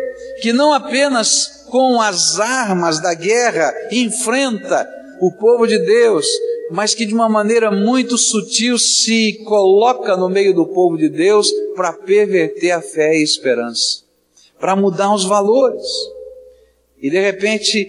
que 0.41 0.53
não 0.53 0.71
apenas 0.71 1.65
com 1.69 1.99
as 1.99 2.39
armas 2.39 3.01
da 3.01 3.15
guerra 3.15 3.73
enfrenta 3.91 4.87
o 5.19 5.31
povo 5.31 5.65
de 5.65 5.79
Deus, 5.79 6.25
mas 6.71 6.93
que 6.93 7.05
de 7.05 7.15
uma 7.15 7.27
maneira 7.27 7.71
muito 7.71 8.15
sutil 8.15 8.77
se 8.77 9.43
coloca 9.43 10.15
no 10.15 10.29
meio 10.29 10.53
do 10.53 10.67
povo 10.67 10.97
de 10.97 11.09
Deus 11.09 11.51
para 11.75 11.91
perverter 11.91 12.71
a 12.71 12.81
fé 12.81 13.15
e 13.15 13.21
a 13.21 13.23
esperança, 13.23 14.06
para 14.59 14.75
mudar 14.75 15.13
os 15.13 15.25
valores. 15.25 15.85
E 17.01 17.09
de 17.09 17.19
repente, 17.19 17.87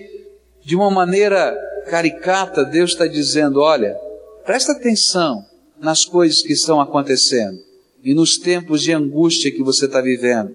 de 0.64 0.76
uma 0.76 0.90
maneira 0.90 1.56
caricata, 1.88 2.64
Deus 2.64 2.92
está 2.92 3.06
dizendo: 3.06 3.60
olha, 3.60 3.96
presta 4.44 4.72
atenção 4.72 5.44
nas 5.80 6.04
coisas 6.04 6.42
que 6.42 6.52
estão 6.52 6.80
acontecendo 6.80 7.58
e 8.02 8.14
nos 8.14 8.38
tempos 8.38 8.82
de 8.82 8.92
angústia 8.92 9.50
que 9.50 9.62
você 9.62 9.86
está 9.86 10.00
vivendo. 10.00 10.54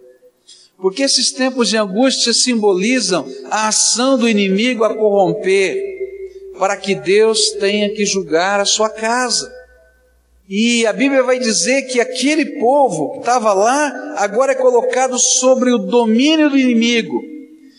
Porque 0.77 1.03
esses 1.03 1.31
tempos 1.31 1.69
de 1.69 1.77
angústia 1.77 2.33
simbolizam 2.33 3.25
a 3.49 3.69
ação 3.69 4.17
do 4.17 4.27
inimigo 4.27 4.83
a 4.83 4.95
corromper, 4.95 5.81
para 6.57 6.75
que 6.77 6.93
Deus 6.93 7.51
tenha 7.51 7.89
que 7.89 8.05
julgar 8.05 8.59
a 8.59 8.65
sua 8.65 8.89
casa. 8.89 9.51
E 10.47 10.85
a 10.85 10.91
Bíblia 10.91 11.23
vai 11.23 11.39
dizer 11.39 11.83
que 11.83 12.01
aquele 12.01 12.59
povo 12.59 13.13
que 13.13 13.19
estava 13.19 13.53
lá, 13.53 14.15
agora 14.17 14.51
é 14.51 14.55
colocado 14.55 15.17
sobre 15.17 15.71
o 15.71 15.77
domínio 15.77 16.49
do 16.49 16.57
inimigo. 16.57 17.21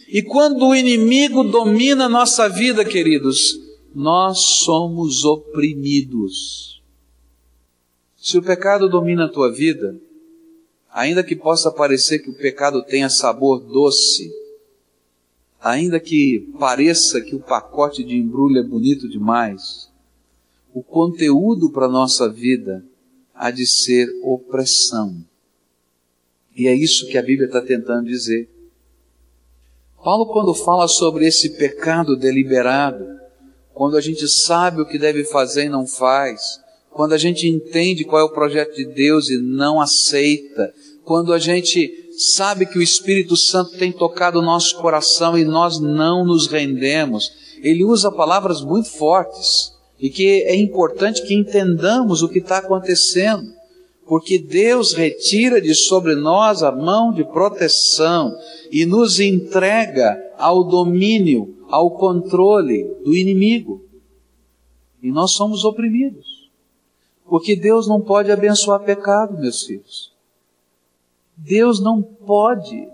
E 0.09 0.23
quando 0.23 0.67
o 0.67 0.75
inimigo 0.75 1.45
domina 1.45 2.07
a 2.07 2.09
nossa 2.09 2.49
vida, 2.49 2.85
queridos, 2.85 3.61
nós 3.95 4.39
somos 4.41 5.25
oprimidos. 5.25 6.83
Se 8.17 8.39
o 8.39 8.43
pecado 8.43 8.89
domina 8.89 9.27
a 9.27 9.29
tua 9.29 9.53
vida, 9.53 10.01
ainda 10.91 11.23
que 11.23 11.37
possa 11.37 11.71
parecer 11.71 12.21
que 12.21 12.31
o 12.31 12.35
pecado 12.35 12.83
tenha 12.83 13.11
sabor 13.11 13.61
doce, 13.61 14.33
ainda 15.61 16.01
que 16.01 16.49
pareça 16.59 17.21
que 17.21 17.35
o 17.35 17.41
pacote 17.41 18.03
de 18.03 18.17
embrulho 18.17 18.59
é 18.59 18.63
bonito 18.63 19.09
demais, 19.09 19.91
o 20.75 20.83
conteúdo 20.83 21.71
para 21.71 21.87
a 21.87 21.91
nossa 21.91 22.29
vida 22.29 22.85
há 23.33 23.53
de 23.53 23.65
ser 23.65 24.09
opressão. 24.25 25.25
E 26.57 26.67
é 26.67 26.75
isso 26.75 27.07
que 27.07 27.17
a 27.17 27.23
Bíblia 27.23 27.47
está 27.47 27.61
tentando 27.61 28.09
dizer. 28.09 28.51
Paulo, 30.03 30.27
quando 30.27 30.53
fala 30.53 30.89
sobre 30.89 31.27
esse 31.27 31.57
pecado 31.57 32.17
deliberado, 32.17 33.07
quando 33.73 33.97
a 33.97 34.01
gente 34.01 34.27
sabe 34.29 34.83
o 34.83 34.87
que 34.87 34.99
deve 34.99 35.25
fazer 35.25 35.67
e 35.67 35.69
não 35.69 35.87
faz, 35.87 36.61
quando 36.91 37.13
a 37.13 37.19
gente 37.19 37.47
entende 37.47 38.05
qual 38.05 38.23
é 38.23 38.25
o 38.25 38.35
projeto 38.35 38.75
de 38.75 38.85
Deus 38.85 39.31
e 39.31 39.39
não 39.39 39.81
aceita, 39.81 40.75
quando 41.05 41.33
a 41.33 41.39
gente 41.39 42.11
sabe 42.19 42.67
que 42.67 42.79
o 42.79 42.83
Espírito 42.83 43.37
Santo 43.37 43.79
tem 43.79 43.93
tocado 43.93 44.41
o 44.41 44.45
nosso 44.45 44.77
coração 44.79 45.39
e 45.39 45.45
nós 45.45 45.79
não 45.79 46.25
nos 46.25 46.49
rendemos, 46.49 47.33
ele 47.63 47.85
usa 47.85 48.11
palavras 48.11 48.61
muito 48.61 48.89
fortes 48.89 49.74
e 50.05 50.11
que 50.11 50.43
é 50.43 50.55
importante 50.55 51.23
que 51.23 51.33
entendamos 51.33 52.23
o 52.23 52.29
que 52.29 52.39
está 52.39 52.59
acontecendo, 52.59 53.51
porque 54.07 54.39
Deus 54.39 54.93
retira 54.93 55.63
de 55.63 55.75
sobre 55.75 56.15
nós 56.15 56.63
a 56.63 56.71
mão 56.71 57.11
de 57.11 57.25
proteção 57.25 58.37
e 58.71 58.85
nos 58.85 59.19
entrega 59.19 60.15
ao 60.37 60.63
domínio, 60.63 61.57
ao 61.71 61.91
controle 61.93 62.85
do 63.03 63.17
inimigo. 63.17 63.83
E 65.03 65.11
nós 65.11 65.31
somos 65.31 65.65
oprimidos, 65.65 66.51
porque 67.25 67.57
Deus 67.57 67.89
não 67.89 67.99
pode 67.99 68.31
abençoar 68.31 68.81
pecado, 68.81 69.41
meus 69.41 69.63
filhos. 69.63 70.13
Deus 71.35 71.81
não 71.81 72.03
pode 72.03 72.87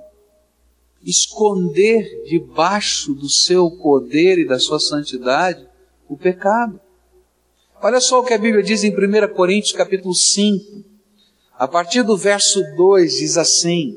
esconder 1.05 2.23
debaixo 2.29 3.12
do 3.14 3.29
seu 3.29 3.69
poder 3.69 4.38
e 4.38 4.47
da 4.47 4.61
sua 4.61 4.79
santidade 4.79 5.67
o 6.09 6.17
pecado. 6.17 6.81
Olha 7.83 7.99
só 7.99 8.21
o 8.21 8.25
que 8.25 8.35
a 8.35 8.39
Bíblia 8.39 8.63
diz 8.63 8.85
em 8.85 8.91
1 8.91 9.35
Coríntios 9.35 9.73
capítulo 9.73 10.15
5, 10.15 10.85
a 11.59 11.67
partir 11.67 12.03
do 12.03 12.15
verso 12.15 12.63
2 12.77 13.17
diz 13.17 13.39
assim: 13.39 13.97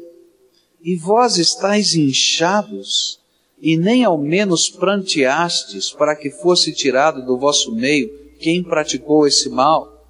E 0.82 0.96
vós 0.96 1.38
estáis 1.38 1.94
inchados, 1.94 3.20
e 3.62 3.76
nem 3.76 4.06
ao 4.06 4.18
menos 4.18 4.70
pranteastes 4.70 5.92
para 5.92 6.16
que 6.16 6.30
fosse 6.30 6.72
tirado 6.72 7.26
do 7.26 7.38
vosso 7.38 7.76
meio 7.76 8.10
quem 8.40 8.64
praticou 8.64 9.28
esse 9.28 9.50
mal. 9.50 10.08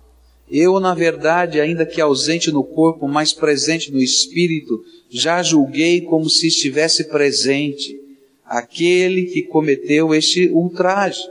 Eu, 0.48 0.80
na 0.80 0.94
verdade, 0.94 1.60
ainda 1.60 1.84
que 1.84 2.00
ausente 2.00 2.52
no 2.52 2.64
corpo, 2.64 3.08
mas 3.08 3.34
presente 3.34 3.92
no 3.92 4.00
espírito, 4.00 4.84
já 5.10 5.42
julguei 5.42 6.02
como 6.02 6.30
se 6.30 6.46
estivesse 6.46 7.06
presente 7.06 8.00
aquele 8.46 9.26
que 9.26 9.42
cometeu 9.42 10.14
este 10.14 10.48
ultraje. 10.50 11.24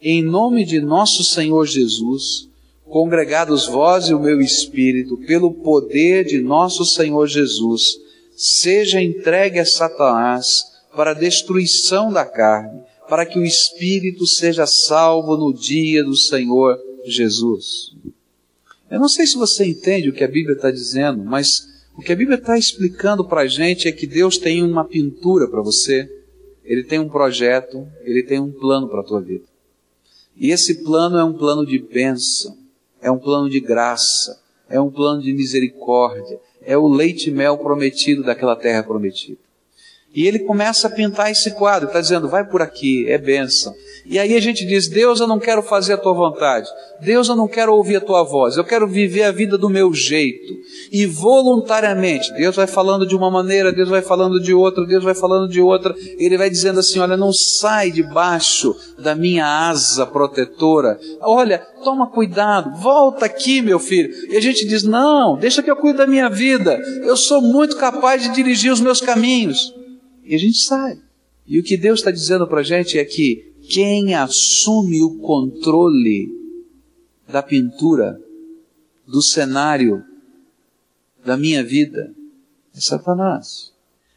Em 0.00 0.22
nome 0.22 0.64
de 0.64 0.78
nosso 0.78 1.24
Senhor 1.24 1.66
Jesus, 1.66 2.50
congregados 2.84 3.66
vós 3.66 4.08
e 4.08 4.14
o 4.14 4.20
meu 4.20 4.42
espírito, 4.42 5.16
pelo 5.16 5.54
poder 5.54 6.24
de 6.24 6.38
nosso 6.38 6.84
Senhor 6.84 7.26
Jesus, 7.26 7.96
seja 8.36 9.00
entregue 9.00 9.58
a 9.58 9.64
Satanás 9.64 10.64
para 10.94 11.12
a 11.12 11.14
destruição 11.14 12.12
da 12.12 12.26
carne, 12.26 12.82
para 13.08 13.24
que 13.24 13.38
o 13.38 13.44
espírito 13.44 14.26
seja 14.26 14.66
salvo 14.66 15.34
no 15.36 15.52
dia 15.52 16.04
do 16.04 16.14
Senhor 16.14 16.78
Jesus. 17.06 17.92
Eu 18.90 19.00
não 19.00 19.08
sei 19.08 19.26
se 19.26 19.36
você 19.36 19.64
entende 19.64 20.10
o 20.10 20.12
que 20.12 20.24
a 20.24 20.28
Bíblia 20.28 20.56
está 20.56 20.70
dizendo, 20.70 21.24
mas 21.24 21.66
o 21.96 22.02
que 22.02 22.12
a 22.12 22.16
Bíblia 22.16 22.36
está 22.36 22.58
explicando 22.58 23.26
para 23.26 23.40
a 23.42 23.46
gente 23.46 23.88
é 23.88 23.92
que 23.92 24.06
Deus 24.06 24.36
tem 24.36 24.62
uma 24.62 24.84
pintura 24.84 25.48
para 25.48 25.62
você, 25.62 26.06
Ele 26.62 26.84
tem 26.84 26.98
um 26.98 27.08
projeto, 27.08 27.88
Ele 28.02 28.22
tem 28.22 28.38
um 28.38 28.52
plano 28.52 28.88
para 28.88 29.00
a 29.00 29.04
tua 29.04 29.22
vida. 29.22 29.55
E 30.36 30.50
esse 30.50 30.82
plano 30.84 31.16
é 31.16 31.24
um 31.24 31.32
plano 31.32 31.64
de 31.64 31.78
bênção, 31.78 32.56
é 33.00 33.10
um 33.10 33.18
plano 33.18 33.48
de 33.48 33.58
graça, 33.60 34.40
é 34.68 34.80
um 34.80 34.90
plano 34.90 35.22
de 35.22 35.32
misericórdia, 35.32 36.38
é 36.62 36.76
o 36.76 36.88
leite 36.88 37.30
e 37.30 37.32
mel 37.32 37.56
prometido 37.58 38.22
daquela 38.22 38.56
terra 38.56 38.82
prometida. 38.82 39.45
E 40.16 40.26
ele 40.26 40.38
começa 40.38 40.88
a 40.88 40.90
pintar 40.90 41.30
esse 41.30 41.50
quadro, 41.50 41.88
está 41.88 42.00
dizendo, 42.00 42.26
vai 42.26 42.42
por 42.42 42.62
aqui, 42.62 43.04
é 43.06 43.18
bênção. 43.18 43.74
E 44.08 44.18
aí 44.18 44.34
a 44.34 44.40
gente 44.40 44.64
diz, 44.64 44.88
Deus, 44.88 45.20
eu 45.20 45.26
não 45.26 45.38
quero 45.38 45.62
fazer 45.62 45.92
a 45.92 45.98
tua 45.98 46.14
vontade. 46.14 46.66
Deus, 47.00 47.28
eu 47.28 47.36
não 47.36 47.46
quero 47.46 47.74
ouvir 47.74 47.96
a 47.96 48.00
tua 48.00 48.22
voz. 48.22 48.56
Eu 48.56 48.64
quero 48.64 48.86
viver 48.86 49.24
a 49.24 49.32
vida 49.32 49.58
do 49.58 49.68
meu 49.68 49.92
jeito. 49.92 50.54
E 50.90 51.04
voluntariamente, 51.04 52.32
Deus 52.34 52.56
vai 52.56 52.66
falando 52.66 53.06
de 53.06 53.14
uma 53.14 53.30
maneira, 53.30 53.72
Deus 53.72 53.90
vai 53.90 54.00
falando 54.00 54.40
de 54.40 54.54
outra, 54.54 54.86
Deus 54.86 55.04
vai 55.04 55.14
falando 55.14 55.50
de 55.50 55.60
outra. 55.60 55.94
Ele 56.18 56.38
vai 56.38 56.48
dizendo 56.48 56.80
assim, 56.80 56.98
olha, 56.98 57.16
não 57.16 57.32
sai 57.32 57.90
debaixo 57.90 58.74
da 58.98 59.14
minha 59.14 59.44
asa 59.44 60.06
protetora. 60.06 60.98
Olha, 61.20 61.58
toma 61.84 62.06
cuidado, 62.08 62.80
volta 62.80 63.26
aqui, 63.26 63.60
meu 63.60 63.78
filho. 63.78 64.08
E 64.30 64.36
a 64.36 64.40
gente 64.40 64.66
diz, 64.66 64.82
não, 64.82 65.36
deixa 65.36 65.62
que 65.62 65.70
eu 65.70 65.76
cuide 65.76 65.98
da 65.98 66.06
minha 66.06 66.30
vida. 66.30 66.78
Eu 67.02 67.16
sou 67.16 67.42
muito 67.42 67.76
capaz 67.76 68.22
de 68.22 68.30
dirigir 68.30 68.72
os 68.72 68.80
meus 68.80 69.00
caminhos. 69.00 69.74
E 70.26 70.34
a 70.34 70.38
gente 70.38 70.58
sai. 70.58 71.00
E 71.46 71.58
o 71.58 71.62
que 71.62 71.76
Deus 71.76 72.00
está 72.00 72.10
dizendo 72.10 72.46
para 72.46 72.60
a 72.60 72.64
gente 72.64 72.98
é 72.98 73.04
que 73.04 73.54
quem 73.68 74.14
assume 74.14 75.02
o 75.02 75.18
controle 75.18 76.28
da 77.28 77.42
pintura, 77.42 78.20
do 79.06 79.22
cenário 79.22 80.04
da 81.24 81.36
minha 81.36 81.62
vida, 81.62 82.12
é 82.74 82.80
Satanás. 82.80 83.72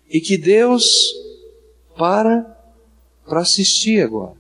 E 0.10 0.20
que 0.20 0.38
Deus 0.38 1.14
para 1.96 2.58
para 3.26 3.42
assistir 3.42 4.02
agora. 4.02 4.34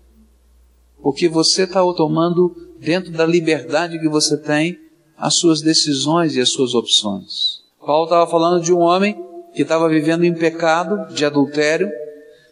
Porque 1.01 1.29
você 1.29 1.63
está 1.63 1.82
tomando, 1.93 2.55
dentro 2.79 3.12
da 3.12 3.25
liberdade 3.25 3.99
que 3.99 4.10
você 4.10 4.36
tem, 4.36 4.79
as 5.15 5.36
suas 5.36 5.62
decisões 5.62 6.36
e 6.36 6.41
as 6.41 6.49
suas 6.49 6.73
opções. 6.73 7.62
Paulo 7.79 8.05
estava 8.05 8.29
falando 8.29 8.63
de 8.63 8.73
um 8.73 8.79
homem 8.79 9.15
que 9.60 9.63
estava 9.63 9.89
vivendo 9.89 10.24
em 10.24 10.34
pecado 10.34 11.13
de 11.13 11.26
adultério, 11.26 11.91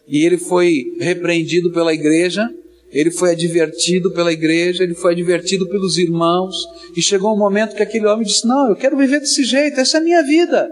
e 0.06 0.26
ele 0.26 0.36
foi 0.36 0.94
repreendido 1.00 1.72
pela 1.72 1.94
igreja, 1.94 2.46
ele 2.92 3.10
foi 3.10 3.30
advertido 3.30 4.12
pela 4.12 4.30
igreja, 4.30 4.82
ele 4.84 4.92
foi 4.92 5.14
advertido 5.14 5.66
pelos 5.70 5.96
irmãos, 5.96 6.54
e 6.94 7.00
chegou 7.00 7.34
um 7.34 7.38
momento 7.38 7.74
que 7.74 7.82
aquele 7.82 8.06
homem 8.06 8.26
disse: 8.26 8.46
Não, 8.46 8.68
eu 8.68 8.76
quero 8.76 8.94
viver 8.94 9.20
desse 9.20 9.42
jeito, 9.42 9.80
essa 9.80 9.96
é 9.96 10.00
a 10.00 10.04
minha 10.04 10.22
vida. 10.22 10.68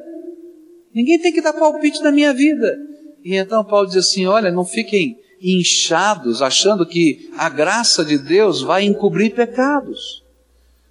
Ninguém 0.94 1.18
tem 1.18 1.33
que 1.33 1.40
dar 1.40 1.55
palpite 1.55 2.03
na 2.03 2.12
minha 2.12 2.35
vida. 2.35 2.77
E 3.25 3.35
então 3.35 3.64
Paulo 3.64 3.87
diz 3.87 3.96
assim: 3.96 4.27
Olha, 4.27 4.53
não 4.53 4.62
fiquem 4.66 5.16
inchados 5.40 6.42
achando 6.42 6.85
que 6.85 7.31
a 7.38 7.49
graça 7.49 8.05
de 8.05 8.18
Deus 8.18 8.61
vai 8.61 8.85
encobrir 8.85 9.35
pecados. 9.35 10.22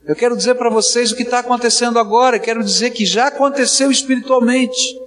Eu 0.08 0.16
quero 0.16 0.36
dizer 0.36 0.56
para 0.56 0.72
vocês 0.72 1.12
o 1.12 1.16
que 1.16 1.22
está 1.22 1.38
acontecendo 1.38 2.00
agora, 2.00 2.40
quero 2.40 2.64
dizer 2.64 2.90
que 2.90 3.06
já 3.06 3.28
aconteceu 3.28 3.92
espiritualmente. 3.92 5.05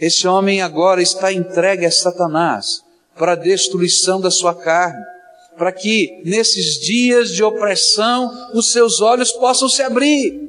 Esse 0.00 0.26
homem 0.26 0.62
agora 0.62 1.02
está 1.02 1.32
entregue 1.32 1.84
a 1.84 1.90
Satanás 1.90 2.82
para 3.16 3.32
a 3.32 3.36
destruição 3.36 4.20
da 4.20 4.30
sua 4.30 4.54
carne, 4.54 5.04
para 5.58 5.70
que 5.72 6.22
nesses 6.24 6.80
dias 6.80 7.30
de 7.30 7.42
opressão 7.42 8.50
os 8.54 8.72
seus 8.72 9.00
olhos 9.00 9.30
possam 9.32 9.68
se 9.68 9.82
abrir 9.82 10.48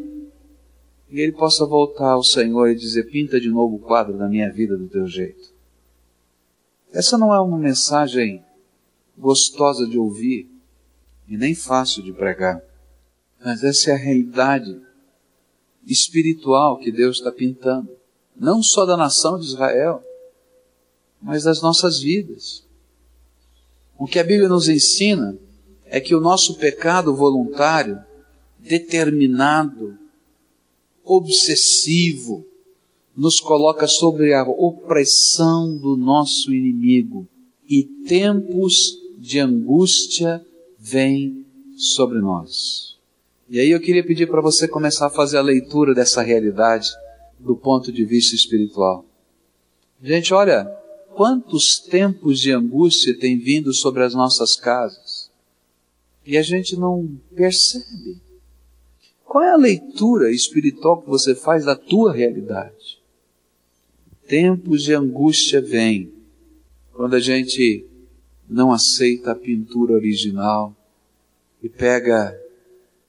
e 1.12 1.20
ele 1.20 1.34
possa 1.34 1.66
voltar 1.66 2.12
ao 2.12 2.24
Senhor 2.24 2.70
e 2.70 2.76
dizer: 2.76 3.12
Pinta 3.12 3.40
de 3.40 3.50
novo 3.50 3.76
o 3.76 3.80
quadro 3.80 4.18
da 4.18 4.30
minha 4.30 4.50
vida 4.50 4.78
do 4.78 4.88
teu 4.88 5.06
jeito. 5.06 5.54
Essa 6.94 7.18
não 7.18 7.34
é 7.34 7.40
uma 7.40 7.58
mensagem 7.58 8.44
gostosa 9.18 9.86
de 9.86 9.98
ouvir 9.98 10.50
e 11.28 11.38
nem 11.38 11.54
fácil 11.54 12.02
de 12.02 12.14
pregar, 12.14 12.62
mas 13.44 13.64
essa 13.64 13.92
é 13.92 13.94
a 13.94 13.98
realidade 13.98 14.80
espiritual 15.86 16.80
que 16.80 16.92
Deus 16.92 17.18
está 17.18 17.32
pintando 17.32 18.01
não 18.36 18.62
só 18.64 18.86
da 18.86 18.98
nação 18.98 19.40
de 19.40 19.46
Israel, 19.46 20.04
mas 21.22 21.44
das 21.44 21.62
nossas 21.62 22.00
vidas. 22.00 22.64
O 23.98 24.08
que 24.08 24.18
a 24.18 24.24
Bíblia 24.24 24.50
nos 24.50 24.68
ensina 24.68 25.38
é 25.86 26.00
que 26.00 26.16
o 26.16 26.22
nosso 26.22 26.56
pecado 26.56 27.16
voluntário, 27.16 28.00
determinado, 28.58 29.98
obsessivo, 31.04 32.46
nos 33.16 33.40
coloca 33.40 33.88
sobre 33.88 34.34
a 34.34 34.44
opressão 34.44 35.78
do 35.78 35.98
nosso 35.98 36.54
inimigo 36.54 37.28
e 37.70 37.84
tempos 37.84 38.98
de 39.18 39.40
angústia 39.40 40.44
vêm 40.80 41.46
sobre 41.76 42.20
nós. 42.20 42.98
E 43.50 43.60
aí 43.60 43.70
eu 43.70 43.82
queria 43.82 44.04
pedir 44.04 44.28
para 44.28 44.42
você 44.42 44.68
começar 44.68 45.08
a 45.08 45.12
fazer 45.12 45.38
a 45.38 45.42
leitura 45.42 45.94
dessa 45.94 46.22
realidade 46.22 46.90
do 47.42 47.56
ponto 47.56 47.92
de 47.92 48.06
vista 48.06 48.36
espiritual. 48.36 49.06
Gente, 50.02 50.34
olha, 50.34 50.66
quantos 51.14 51.80
tempos 51.80 52.40
de 52.40 52.52
angústia 52.52 53.18
têm 53.18 53.38
vindo 53.38 53.74
sobre 53.74 54.04
as 54.04 54.14
nossas 54.14 54.56
casas 54.56 55.32
e 56.26 56.38
a 56.38 56.42
gente 56.42 56.76
não 56.76 57.20
percebe. 57.36 58.22
Qual 59.26 59.44
é 59.44 59.52
a 59.52 59.58
leitura 59.58 60.32
espiritual 60.32 61.02
que 61.02 61.10
você 61.10 61.34
faz 61.34 61.66
da 61.66 61.76
tua 61.76 62.14
realidade? 62.14 63.02
Tempos 64.28 64.84
de 64.84 64.94
angústia 64.94 65.62
vêm 65.62 66.12
quando 66.94 67.16
a 67.16 67.20
gente 67.20 67.86
não 68.48 68.72
aceita 68.72 69.32
a 69.32 69.36
pintura 69.36 69.94
original 69.94 70.76
e 71.64 71.70
pega 71.70 72.38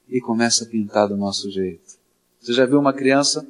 e 0.09 0.21
começa 0.21 0.64
a 0.64 0.68
pintar 0.68 1.09
do 1.09 1.16
nosso 1.16 1.51
jeito. 1.51 1.99
Você 2.40 2.53
já 2.53 2.66
viu 2.66 2.79
uma 2.79 2.92
criança 2.92 3.47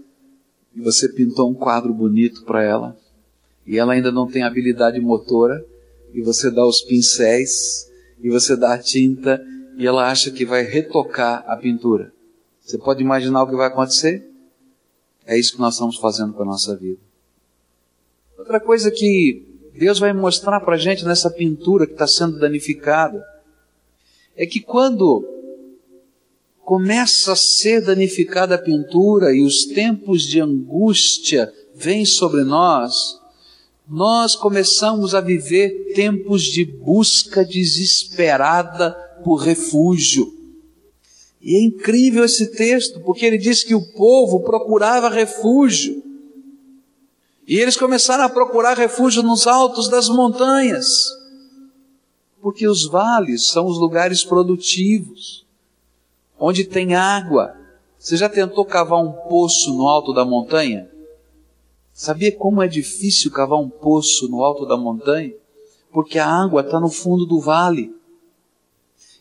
e 0.75 0.81
você 0.81 1.09
pintou 1.09 1.51
um 1.51 1.55
quadro 1.55 1.93
bonito 1.93 2.45
para 2.45 2.63
ela 2.63 2.97
e 3.67 3.79
ela 3.79 3.93
ainda 3.93 4.11
não 4.11 4.27
tem 4.27 4.43
habilidade 4.43 5.01
motora 5.01 5.65
e 6.13 6.21
você 6.21 6.51
dá 6.51 6.67
os 6.67 6.83
pincéis 6.83 7.91
e 8.21 8.31
você 8.31 8.57
dá 8.57 8.75
a 8.75 8.79
tinta 8.79 9.43
e 9.77 9.87
ela 9.87 10.11
acha 10.11 10.31
que 10.31 10.45
vai 10.45 10.63
retocar 10.63 11.45
a 11.47 11.57
pintura. 11.57 12.13
Você 12.61 12.79
pode 12.79 13.03
imaginar 13.03 13.43
o 13.43 13.49
que 13.49 13.57
vai 13.57 13.67
acontecer? 13.69 14.29
É 15.27 15.39
isso 15.39 15.55
que 15.55 15.61
nós 15.61 15.75
estamos 15.75 15.97
fazendo 15.97 16.33
com 16.33 16.43
a 16.43 16.47
nossa 16.47 16.77
vida. 16.77 17.01
Outra 18.39 18.61
coisa 18.61 18.91
que 18.91 19.47
Deus 19.75 19.99
vai 19.99 20.13
mostrar 20.13 20.61
para 20.61 20.75
a 20.75 20.79
gente 20.79 21.05
nessa 21.05 21.31
pintura 21.31 21.87
que 21.87 21.93
está 21.93 22.07
sendo 22.07 22.39
danificada 22.39 23.25
é 24.37 24.47
que 24.47 24.61
quando 24.61 25.27
começa 26.65 27.33
a 27.33 27.37
ser 27.37 27.83
danificada 27.83 28.55
a 28.55 28.59
pintura 28.59 29.35
e 29.35 29.43
os 29.43 29.67
tempos 29.67 30.23
de 30.23 30.41
angústia 30.41 31.53
vêm 31.75 32.05
sobre 32.05 32.45
nós, 32.45 33.21
nós 33.89 34.37
começamos 34.37 35.15
a 35.15 35.21
viver 35.21 35.93
tempos 35.95 36.43
de 36.45 36.65
busca 36.65 37.45
desesperada 37.45 38.93
por 39.25 39.37
refúgio. 39.37 40.33
E 41.41 41.57
é 41.57 41.61
incrível 41.61 42.25
esse 42.25 42.53
texto, 42.53 43.01
porque 43.01 43.27
ele 43.27 43.39
diz 43.39 43.65
que 43.65 43.75
o 43.75 43.93
povo 43.93 44.41
procurava 44.41 45.09
refúgio. 45.09 46.03
E 47.47 47.59
eles 47.59 47.77
começaram 47.77 48.25
a 48.25 48.29
procurar 48.29 48.79
refúgio 48.79 49.23
nos 49.23 49.49
altos 49.49 49.89
das 49.89 50.09
montanhas, 50.09 51.09
porque 52.41 52.69
os 52.69 52.87
vales 52.87 53.49
são 53.49 53.67
os 53.67 53.77
lugares 53.77 54.25
produtivos, 54.25 55.45
onde 56.45 56.65
tem 56.65 56.97
água. 56.97 57.55
Você 57.97 58.17
já 58.17 58.29
tentou 58.29 58.65
cavar 58.65 59.01
um 59.01 59.13
poço 59.13 59.73
no 59.73 59.87
alto 59.87 60.13
da 60.13 60.25
montanha? 60.25 60.91
Sabia 61.93 62.37
como 62.37 62.61
é 62.61 62.67
difícil 62.67 63.31
cavar 63.31 63.61
um 63.61 63.69
poço 63.69 64.29
no 64.29 64.43
alto 64.43 64.67
da 64.67 64.77
montanha? 64.77 65.33
Porque 65.93 66.19
a 66.19 66.27
água 66.27 66.63
está 66.63 66.81
no 66.81 66.89
fundo 66.89 67.25
do 67.25 67.39
vale. 67.41 67.95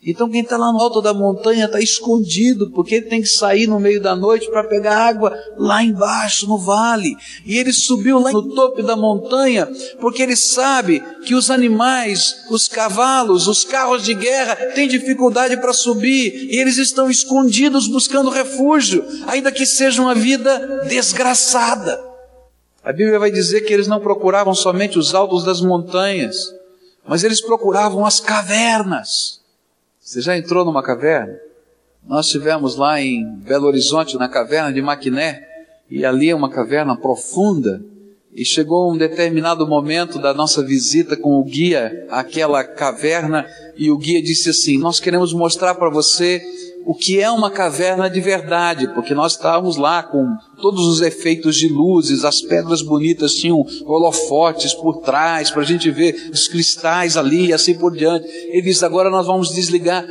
Então 0.04 0.28
quem 0.28 0.40
está 0.40 0.56
lá 0.56 0.72
no 0.72 0.80
alto 0.80 1.00
da 1.00 1.14
montanha 1.14 1.66
está 1.66 1.80
escondido, 1.80 2.72
porque 2.72 2.96
ele 2.96 3.06
tem 3.06 3.20
que 3.22 3.28
sair 3.28 3.68
no 3.68 3.78
meio 3.78 4.02
da 4.02 4.16
noite 4.16 4.50
para 4.50 4.64
pegar 4.64 4.96
água 4.96 5.32
lá 5.56 5.80
embaixo, 5.84 6.48
no 6.48 6.58
vale. 6.58 7.14
E 7.46 7.56
ele 7.56 7.72
subiu 7.72 8.18
lá 8.18 8.32
no 8.32 8.52
topo 8.52 8.82
da 8.82 8.96
montanha, 8.96 9.70
porque 10.00 10.20
ele 10.20 10.34
sabe 10.34 11.00
que 11.24 11.36
os 11.36 11.52
animais, 11.52 12.44
os 12.50 12.66
cavalos, 12.66 13.46
os 13.46 13.64
carros 13.64 14.02
de 14.02 14.12
guerra 14.12 14.56
têm 14.74 14.88
dificuldade 14.88 15.56
para 15.58 15.72
subir, 15.72 16.50
e 16.50 16.56
eles 16.56 16.78
estão 16.78 17.08
escondidos 17.08 17.86
buscando 17.86 18.28
refúgio, 18.28 19.04
ainda 19.28 19.52
que 19.52 19.64
seja 19.64 20.02
uma 20.02 20.16
vida 20.16 20.84
desgraçada. 20.88 22.02
A 22.82 22.92
Bíblia 22.92 23.20
vai 23.20 23.30
dizer 23.30 23.60
que 23.60 23.72
eles 23.72 23.86
não 23.86 24.00
procuravam 24.00 24.52
somente 24.52 24.98
os 24.98 25.14
altos 25.14 25.44
das 25.44 25.60
montanhas, 25.60 26.52
mas 27.06 27.22
eles 27.22 27.40
procuravam 27.40 28.04
as 28.04 28.18
cavernas. 28.18 29.41
Você 30.02 30.20
já 30.20 30.36
entrou 30.36 30.64
numa 30.64 30.82
caverna? 30.82 31.38
Nós 32.04 32.26
estivemos 32.26 32.74
lá 32.74 33.00
em 33.00 33.24
Belo 33.36 33.68
Horizonte, 33.68 34.18
na 34.18 34.28
caverna 34.28 34.72
de 34.72 34.82
Maquiné, 34.82 35.46
e 35.88 36.04
ali 36.04 36.28
é 36.28 36.34
uma 36.34 36.50
caverna 36.50 36.96
profunda. 36.96 37.80
E 38.34 38.46
chegou 38.46 38.90
um 38.90 38.96
determinado 38.96 39.66
momento 39.66 40.18
da 40.18 40.32
nossa 40.32 40.62
visita 40.62 41.16
com 41.16 41.38
o 41.38 41.44
guia 41.44 42.06
àquela 42.10 42.64
caverna, 42.64 43.46
e 43.76 43.90
o 43.90 43.98
guia 43.98 44.22
disse 44.22 44.48
assim: 44.48 44.78
Nós 44.78 44.98
queremos 44.98 45.34
mostrar 45.34 45.74
para 45.74 45.90
você 45.90 46.40
o 46.86 46.94
que 46.94 47.20
é 47.20 47.30
uma 47.30 47.50
caverna 47.50 48.08
de 48.08 48.20
verdade, 48.20 48.88
porque 48.94 49.14
nós 49.14 49.32
estávamos 49.32 49.76
lá 49.76 50.02
com 50.02 50.26
todos 50.60 50.86
os 50.86 51.00
efeitos 51.02 51.56
de 51.56 51.68
luzes, 51.68 52.24
as 52.24 52.40
pedras 52.40 52.82
bonitas 52.82 53.34
tinham 53.34 53.64
holofotes 53.84 54.74
por 54.74 55.00
trás, 55.02 55.50
para 55.50 55.62
a 55.62 55.66
gente 55.66 55.90
ver 55.90 56.30
os 56.32 56.48
cristais 56.48 57.16
ali 57.16 57.48
e 57.48 57.52
assim 57.52 57.74
por 57.74 57.94
diante. 57.94 58.26
Ele 58.26 58.62
disse: 58.62 58.84
agora 58.84 59.10
nós 59.10 59.26
vamos 59.26 59.50
desligar 59.50 60.06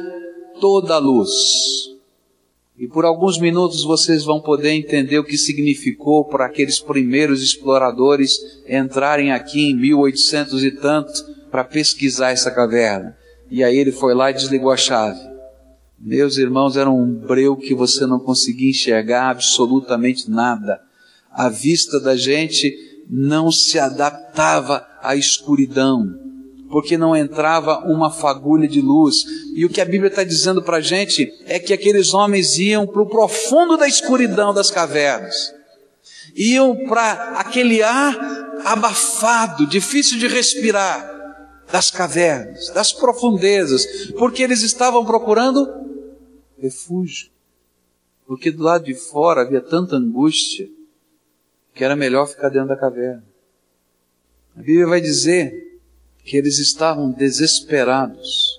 toda 0.60 0.94
a 0.94 1.00
luz. 1.00 1.91
E 2.78 2.88
por 2.88 3.06
alguns 3.06 3.40
minutos 3.40 3.84
vocês 3.84 4.24
vão 4.24 4.42
poder 4.42 4.72
entender 4.72 5.20
o 5.20 5.24
que 5.24 5.38
significou 5.38 6.26
para 6.26 6.46
aqueles 6.46 6.80
primeiros 6.80 7.44
exploradores 7.44 8.32
entrarem 8.68 9.32
aqui 9.32 9.70
em 9.70 9.76
1800 9.76 10.64
e 10.64 10.72
tanto 10.72 11.12
para 11.52 11.64
pesquisar 11.64 12.32
essa 12.32 12.50
caverna. 12.50 13.16
E 13.50 13.64
aí 13.64 13.78
ele 13.78 13.92
foi 13.92 14.16
lá 14.16 14.32
e 14.32 14.34
desligou 14.34 14.72
a 14.72 14.78
chave. 14.78 15.20
Meus 16.00 16.38
irmãos, 16.38 16.78
era 16.78 16.90
um 16.90 17.14
breu 17.14 17.56
que 17.56 17.76
você 17.76 18.08
não 18.08 18.20
conseguia 18.20 18.72
enxergar 18.72 19.30
absolutamente 19.30 20.32
nada. 20.32 20.82
A 21.32 21.50
vista 21.50 22.00
da 22.00 22.16
gente 22.16 22.76
não 23.08 23.52
se 23.52 23.78
adaptava 23.78 24.88
à 25.04 25.16
escuridão, 25.16 26.18
porque 26.72 26.98
não 26.98 27.16
entrava 27.16 27.80
uma 27.80 28.10
fagulha 28.10 28.68
de 28.68 28.82
luz. 28.82 29.26
E 29.54 29.66
o 29.66 29.70
que 29.70 29.82
a 29.82 29.86
Bíblia 29.86 30.08
está 30.08 30.24
dizendo 30.24 30.64
para 30.64 30.78
a 30.78 30.82
gente 30.82 31.32
é 31.46 31.60
que 31.60 31.74
aqueles 31.74 32.14
homens 32.14 32.58
iam 32.58 32.88
para 32.88 33.02
o 33.02 33.10
profundo 33.10 33.78
da 33.78 33.88
escuridão 33.88 34.54
das 34.54 34.72
cavernas, 34.72 35.54
iam 36.36 36.88
para 36.88 37.34
aquele 37.38 37.84
ar 37.84 38.18
abafado, 38.66 39.68
difícil 39.68 40.18
de 40.18 40.28
respirar, 40.28 41.20
das 41.72 41.92
cavernas, 41.92 42.70
das 42.70 42.92
profundezas, 42.92 44.12
porque 44.18 44.42
eles 44.44 44.62
estavam 44.62 45.06
procurando 45.06 45.70
refúgio. 46.58 47.30
Porque 48.26 48.52
do 48.52 48.64
lado 48.64 48.86
de 48.86 48.94
fora 48.94 49.42
havia 49.42 49.62
tanta 49.62 49.96
angústia 49.96 50.70
que 51.74 51.84
era 51.84 51.96
melhor 51.96 52.28
ficar 52.28 52.50
dentro 52.50 52.70
da 52.70 52.76
caverna. 52.76 53.24
A 54.56 54.60
Bíblia 54.60 54.88
vai 54.88 55.00
dizer 55.00 55.71
que 56.32 56.38
eles 56.38 56.58
estavam 56.60 57.12
desesperados, 57.12 58.58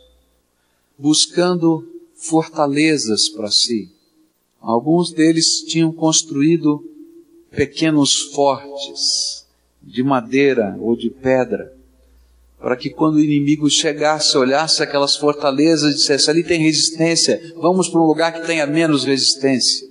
buscando 0.99 1.89
fortalezas 2.15 3.31
para 3.31 3.51
si. 3.51 3.91
Alguns 4.61 5.11
deles 5.11 5.63
tinham 5.63 5.91
construído 5.91 6.85
pequenos 7.51 8.31
fortes 8.35 9.47
de 9.81 10.03
madeira 10.03 10.77
ou 10.83 10.95
de 10.95 11.09
pedra 11.09 11.75
para 12.61 12.77
que 12.77 12.91
quando 12.91 13.15
o 13.15 13.21
inimigo 13.21 13.71
chegasse, 13.71 14.37
olhasse 14.37 14.83
aquelas 14.83 15.17
fortalezas 15.17 15.93
e 15.93 15.95
dissesse: 15.97 16.29
ali 16.29 16.45
tem 16.45 16.61
resistência, 16.61 17.55
vamos 17.57 17.89
para 17.89 18.03
um 18.03 18.07
lugar 18.07 18.35
que 18.35 18.47
tenha 18.47 18.67
menos 18.67 19.05
resistência. 19.05 19.89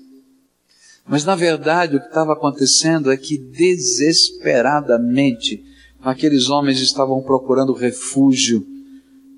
Mas 1.08 1.26
na 1.26 1.36
verdade 1.36 1.96
o 1.96 2.00
que 2.00 2.06
estava 2.06 2.34
acontecendo 2.34 3.12
é 3.12 3.17
que 3.17 3.39
desesperadamente 3.39 5.70
aqueles 6.02 6.50
homens 6.50 6.80
estavam 6.80 7.22
procurando 7.22 7.74
refúgio, 7.74 8.66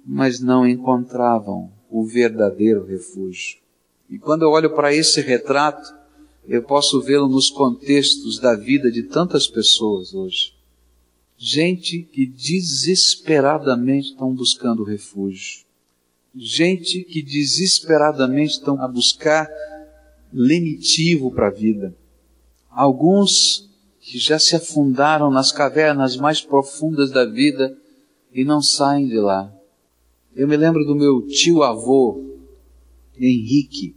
mas 0.05 0.39
não 0.39 0.67
encontravam 0.67 1.71
o 1.89 2.05
verdadeiro 2.05 2.85
refúgio. 2.85 3.59
E 4.09 4.17
quando 4.17 4.43
eu 4.43 4.49
olho 4.49 4.73
para 4.73 4.93
esse 4.93 5.21
retrato, 5.21 5.93
eu 6.47 6.61
posso 6.63 7.01
vê-lo 7.01 7.27
nos 7.27 7.49
contextos 7.49 8.39
da 8.39 8.55
vida 8.55 8.91
de 8.91 9.03
tantas 9.03 9.47
pessoas 9.47 10.13
hoje 10.13 10.53
gente 11.43 12.03
que 12.03 12.25
desesperadamente 12.25 14.11
estão 14.11 14.33
buscando 14.33 14.81
refúgio, 14.85 15.65
gente 16.33 17.03
que 17.03 17.21
desesperadamente 17.21 18.53
estão 18.53 18.81
a 18.81 18.87
buscar 18.87 19.49
lenitivo 20.31 21.29
para 21.31 21.47
a 21.47 21.51
vida. 21.51 21.93
Alguns 22.69 23.69
que 24.03 24.19
já 24.19 24.37
se 24.37 24.53
afundaram 24.53 25.31
nas 25.31 25.53
cavernas 25.53 26.17
mais 26.17 26.41
profundas 26.41 27.09
da 27.09 27.23
vida 27.23 27.75
e 28.33 28.43
não 28.43 28.61
saem 28.61 29.07
de 29.07 29.17
lá. 29.17 29.49
Eu 30.35 30.45
me 30.45 30.57
lembro 30.57 30.83
do 30.83 30.93
meu 30.93 31.21
tio-avô, 31.21 32.21
Henrique. 33.17 33.95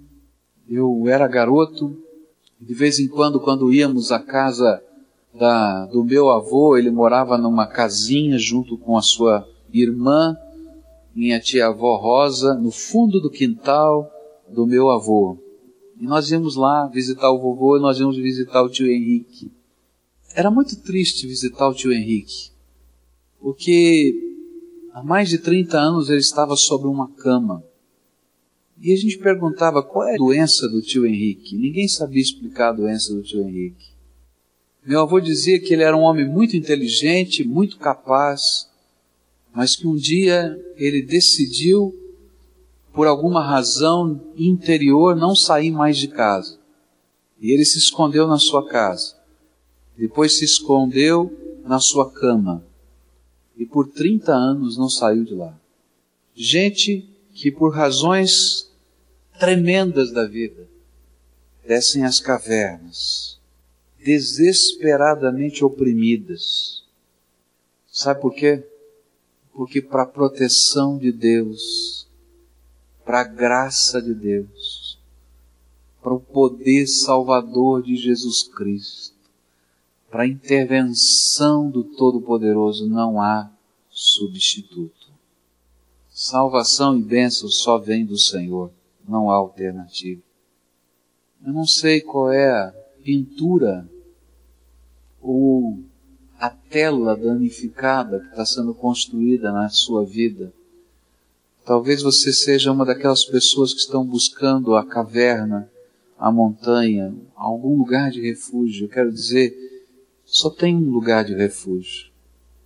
Eu 0.68 1.08
era 1.08 1.26
garoto, 1.26 2.00
de 2.60 2.72
vez 2.72 3.00
em 3.00 3.08
quando, 3.08 3.40
quando 3.40 3.72
íamos 3.72 4.12
à 4.12 4.20
casa 4.20 4.80
da, 5.34 5.86
do 5.86 6.04
meu 6.04 6.30
avô, 6.30 6.76
ele 6.76 6.90
morava 6.90 7.36
numa 7.36 7.66
casinha 7.66 8.38
junto 8.38 8.78
com 8.78 8.96
a 8.96 9.02
sua 9.02 9.46
irmã, 9.72 10.36
minha 11.12 11.40
tia-avó 11.40 11.96
Rosa, 11.96 12.54
no 12.54 12.70
fundo 12.70 13.20
do 13.20 13.28
quintal 13.28 14.08
do 14.48 14.66
meu 14.68 14.88
avô. 14.88 15.36
E 16.00 16.06
nós 16.06 16.30
íamos 16.30 16.54
lá 16.54 16.86
visitar 16.86 17.30
o 17.32 17.40
vovô 17.40 17.76
e 17.76 17.80
nós 17.80 17.98
íamos 17.98 18.16
visitar 18.16 18.62
o 18.62 18.68
tio 18.68 18.86
Henrique. 18.86 19.55
Era 20.36 20.50
muito 20.50 20.76
triste 20.76 21.26
visitar 21.26 21.66
o 21.66 21.72
tio 21.72 21.90
Henrique, 21.90 22.50
porque 23.40 24.14
há 24.92 25.02
mais 25.02 25.30
de 25.30 25.38
30 25.38 25.78
anos 25.78 26.10
ele 26.10 26.20
estava 26.20 26.54
sobre 26.56 26.88
uma 26.88 27.10
cama. 27.10 27.64
E 28.78 28.92
a 28.92 28.96
gente 28.98 29.16
perguntava 29.16 29.82
qual 29.82 30.06
é 30.06 30.12
a 30.12 30.18
doença 30.18 30.68
do 30.68 30.82
tio 30.82 31.06
Henrique. 31.06 31.56
Ninguém 31.56 31.88
sabia 31.88 32.20
explicar 32.20 32.68
a 32.68 32.72
doença 32.74 33.14
do 33.14 33.22
tio 33.22 33.48
Henrique. 33.48 33.86
Meu 34.84 35.00
avô 35.00 35.20
dizia 35.20 35.58
que 35.58 35.72
ele 35.72 35.82
era 35.82 35.96
um 35.96 36.02
homem 36.02 36.28
muito 36.28 36.54
inteligente, 36.54 37.42
muito 37.42 37.78
capaz, 37.78 38.68
mas 39.54 39.74
que 39.74 39.86
um 39.86 39.96
dia 39.96 40.54
ele 40.76 41.00
decidiu 41.00 41.94
por 42.92 43.06
alguma 43.06 43.42
razão 43.42 44.20
interior, 44.36 45.16
não 45.16 45.34
sair 45.34 45.70
mais 45.70 45.96
de 45.96 46.08
casa. 46.08 46.58
E 47.40 47.52
ele 47.52 47.64
se 47.64 47.78
escondeu 47.78 48.26
na 48.26 48.38
sua 48.38 48.68
casa. 48.68 49.15
Depois 49.96 50.38
se 50.38 50.44
escondeu 50.44 51.60
na 51.64 51.80
sua 51.80 52.10
cama. 52.10 52.62
E 53.56 53.64
por 53.64 53.88
30 53.88 54.32
anos 54.32 54.76
não 54.76 54.88
saiu 54.88 55.24
de 55.24 55.34
lá. 55.34 55.58
Gente 56.34 57.08
que 57.32 57.50
por 57.50 57.74
razões 57.74 58.70
tremendas 59.38 60.10
da 60.12 60.26
vida 60.26 60.66
descem 61.66 62.04
às 62.04 62.20
cavernas, 62.20 63.38
desesperadamente 63.98 65.64
oprimidas. 65.64 66.84
Sabe 67.90 68.20
por 68.20 68.34
quê? 68.34 68.62
Porque 69.52 69.82
para 69.82 70.02
a 70.02 70.06
proteção 70.06 70.98
de 70.98 71.10
Deus, 71.10 72.06
para 73.04 73.20
a 73.20 73.24
graça 73.24 74.00
de 74.00 74.14
Deus, 74.14 74.98
para 76.02 76.14
o 76.14 76.20
poder 76.20 76.86
salvador 76.86 77.82
de 77.82 77.96
Jesus 77.96 78.42
Cristo, 78.42 79.05
para 80.10 80.22
a 80.22 80.26
intervenção 80.26 81.68
do 81.70 81.84
Todo-Poderoso 81.84 82.88
não 82.88 83.20
há 83.20 83.50
substituto. 83.90 85.06
Salvação 86.08 86.98
e 86.98 87.02
bênção 87.02 87.48
só 87.48 87.78
vem 87.78 88.04
do 88.04 88.16
Senhor, 88.16 88.70
não 89.06 89.30
há 89.30 89.34
alternativa. 89.34 90.22
Eu 91.44 91.52
não 91.52 91.66
sei 91.66 92.00
qual 92.00 92.32
é 92.32 92.50
a 92.50 92.74
pintura 93.02 93.88
ou 95.20 95.78
a 96.38 96.50
tela 96.50 97.16
danificada 97.16 98.20
que 98.20 98.28
está 98.28 98.44
sendo 98.44 98.74
construída 98.74 99.52
na 99.52 99.68
sua 99.68 100.04
vida. 100.04 100.52
Talvez 101.64 102.02
você 102.02 102.32
seja 102.32 102.70
uma 102.70 102.84
daquelas 102.84 103.24
pessoas 103.24 103.72
que 103.72 103.80
estão 103.80 104.04
buscando 104.04 104.74
a 104.74 104.86
caverna, 104.86 105.70
a 106.18 106.30
montanha, 106.30 107.14
algum 107.34 107.76
lugar 107.76 108.10
de 108.10 108.20
refúgio. 108.20 108.86
Eu 108.86 108.88
quero 108.88 109.12
dizer, 109.12 109.65
só 110.36 110.50
tem 110.50 110.76
um 110.76 110.90
lugar 110.90 111.24
de 111.24 111.34
refúgio. 111.34 112.10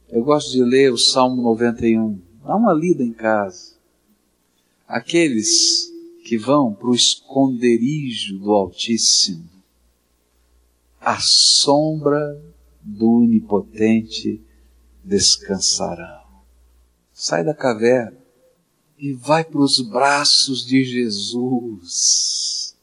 Eu 0.08 0.24
gosto 0.24 0.50
de 0.50 0.60
ler 0.60 0.92
o 0.92 0.98
Salmo 0.98 1.40
91. 1.40 2.20
Dá 2.44 2.56
uma 2.56 2.72
lida 2.72 3.04
em 3.04 3.12
casa. 3.12 3.74
Aqueles 4.88 5.88
que 6.24 6.36
vão 6.36 6.74
para 6.74 6.88
o 6.88 6.94
esconderijo 6.96 8.40
do 8.40 8.50
Altíssimo, 8.50 9.48
a 11.00 11.20
sombra 11.20 12.42
do 12.82 13.08
Onipotente 13.08 14.42
descansarão. 15.04 16.24
Sai 17.14 17.44
da 17.44 17.54
caverna 17.54 18.18
e 18.98 19.12
vai 19.12 19.44
para 19.44 19.60
os 19.60 19.80
braços 19.80 20.66
de 20.66 20.82
Jesus. 20.82 22.76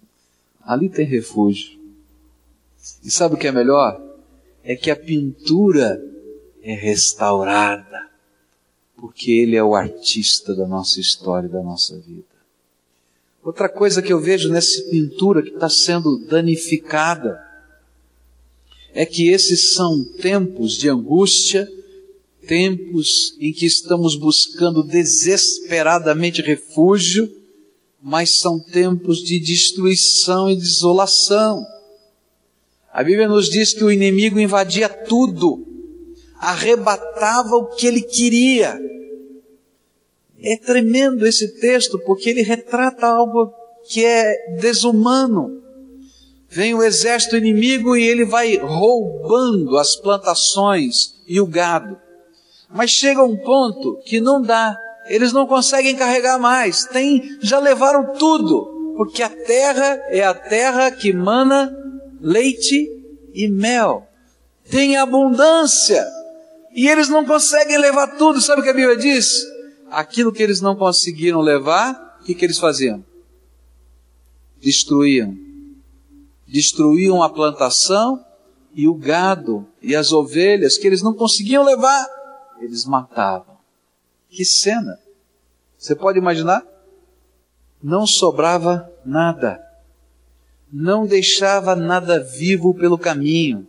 Ali 0.62 0.88
tem 0.88 1.06
refúgio. 1.06 1.78
E 3.04 3.12
sabe 3.12 3.36
o 3.36 3.38
que 3.38 3.48
é 3.48 3.52
melhor? 3.52 4.07
É 4.68 4.76
que 4.76 4.92
a 4.92 4.98
pintura 4.98 6.04
é 6.62 6.74
restaurada, 6.74 8.10
porque 8.98 9.32
Ele 9.32 9.56
é 9.56 9.64
o 9.64 9.74
artista 9.74 10.54
da 10.54 10.68
nossa 10.68 11.00
história, 11.00 11.48
da 11.48 11.64
nossa 11.64 11.98
vida. 11.98 12.26
Outra 13.42 13.70
coisa 13.70 14.02
que 14.02 14.12
eu 14.12 14.20
vejo 14.20 14.50
nessa 14.50 14.84
pintura 14.90 15.42
que 15.42 15.52
está 15.52 15.70
sendo 15.70 16.18
danificada 16.26 17.42
é 18.94 19.06
que 19.06 19.30
esses 19.30 19.74
são 19.74 20.04
tempos 20.04 20.74
de 20.74 20.90
angústia, 20.90 21.66
tempos 22.46 23.38
em 23.40 23.54
que 23.54 23.66
estamos 23.66 24.18
buscando 24.18 24.84
desesperadamente 24.84 26.42
refúgio, 26.42 27.34
mas 28.04 28.42
são 28.42 28.60
tempos 28.60 29.20
de 29.20 29.40
destruição 29.40 30.50
e 30.50 30.58
desolação. 30.58 31.66
A 32.98 33.04
Bíblia 33.04 33.28
nos 33.28 33.48
diz 33.48 33.76
que 33.76 33.84
o 33.84 33.92
inimigo 33.92 34.40
invadia 34.40 34.90
tudo, 34.90 35.64
arrebatava 36.40 37.56
o 37.56 37.68
que 37.68 37.86
ele 37.86 38.02
queria. 38.02 38.76
É 40.42 40.58
tremendo 40.58 41.28
esse 41.28 41.60
texto 41.60 42.00
porque 42.00 42.32
ele 42.32 42.42
retrata 42.42 43.06
algo 43.06 43.54
que 43.88 44.04
é 44.04 44.58
desumano 44.60 45.62
vem 46.50 46.74
o 46.74 46.82
exército 46.82 47.38
inimigo 47.38 47.96
e 47.96 48.04
ele 48.04 48.26
vai 48.26 48.58
roubando 48.58 49.78
as 49.78 49.96
plantações 49.96 51.14
e 51.28 51.40
o 51.40 51.46
gado. 51.46 51.98
Mas 52.74 52.90
chega 52.90 53.24
um 53.24 53.38
ponto 53.38 54.00
que 54.06 54.20
não 54.20 54.42
dá, 54.42 54.76
eles 55.08 55.32
não 55.32 55.46
conseguem 55.46 55.96
carregar 55.96 56.40
mais, 56.40 56.86
tem, 56.86 57.38
já 57.42 57.60
levaram 57.60 58.14
tudo, 58.14 58.96
porque 58.98 59.22
a 59.22 59.30
terra 59.30 60.02
é 60.10 60.24
a 60.24 60.34
terra 60.34 60.90
que 60.90 61.14
mana 61.14 61.72
leite 62.20 62.90
e 63.34 63.48
mel. 63.48 64.08
Tem 64.70 64.98
abundância. 64.98 66.06
E 66.74 66.88
eles 66.88 67.10
não 67.10 67.26
conseguem 67.26 67.78
levar 67.78 68.18
tudo. 68.18 68.42
Sabe 68.42 68.62
o 68.62 68.64
que 68.64 68.70
a 68.70 68.74
Bíblia 68.74 68.98
diz? 68.98 69.30
Aquilo 69.90 70.34
que 70.34 70.44
eles 70.44 70.62
não 70.62 70.76
conseguiram 70.76 71.42
levar, 71.42 72.20
o 72.22 72.24
que, 72.26 72.36
que 72.36 72.46
eles 72.46 72.60
faziam? 72.60 73.04
Destruíam 74.62 75.48
destruíam 76.48 77.22
a 77.22 77.30
plantação 77.30 78.24
e 78.74 78.88
o 78.88 78.94
gado 78.94 79.68
e 79.82 79.96
as 79.96 80.12
ovelhas 80.12 80.78
que 80.78 80.88
eles 80.88 81.02
não 81.02 81.14
conseguiam 81.14 81.64
levar, 81.64 82.08
eles 82.60 82.86
matavam. 82.86 83.58
Que 84.30 84.46
cena! 84.46 84.98
Você 85.78 85.96
pode 85.96 86.18
imaginar? 86.18 86.66
Não 87.84 88.08
sobrava 88.08 88.90
nada. 89.06 89.62
Não 90.72 91.06
deixava 91.06 91.76
nada 91.76 92.20
vivo 92.20 92.74
pelo 92.74 92.98
caminho. 92.98 93.68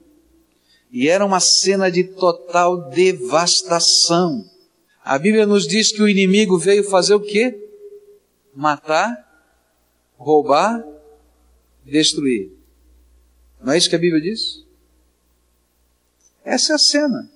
E 0.90 1.08
era 1.08 1.24
uma 1.24 1.40
cena 1.40 1.90
de 1.90 2.04
total 2.04 2.88
devastação. 2.90 4.44
A 5.04 5.18
Bíblia 5.18 5.46
nos 5.46 5.66
diz 5.66 5.92
que 5.92 6.02
o 6.02 6.08
inimigo 6.08 6.58
veio 6.58 6.84
fazer 6.84 7.14
o 7.14 7.20
quê? 7.20 7.56
Matar, 8.54 9.16
roubar, 10.16 10.84
destruir. 11.84 12.52
Não 13.62 13.72
é 13.72 13.78
isso 13.78 13.88
que 13.88 13.96
a 13.96 13.98
Bíblia 13.98 14.20
diz? 14.20 14.64
Essa 16.44 16.72
é 16.72 16.74
a 16.74 16.78
cena. 16.78 17.30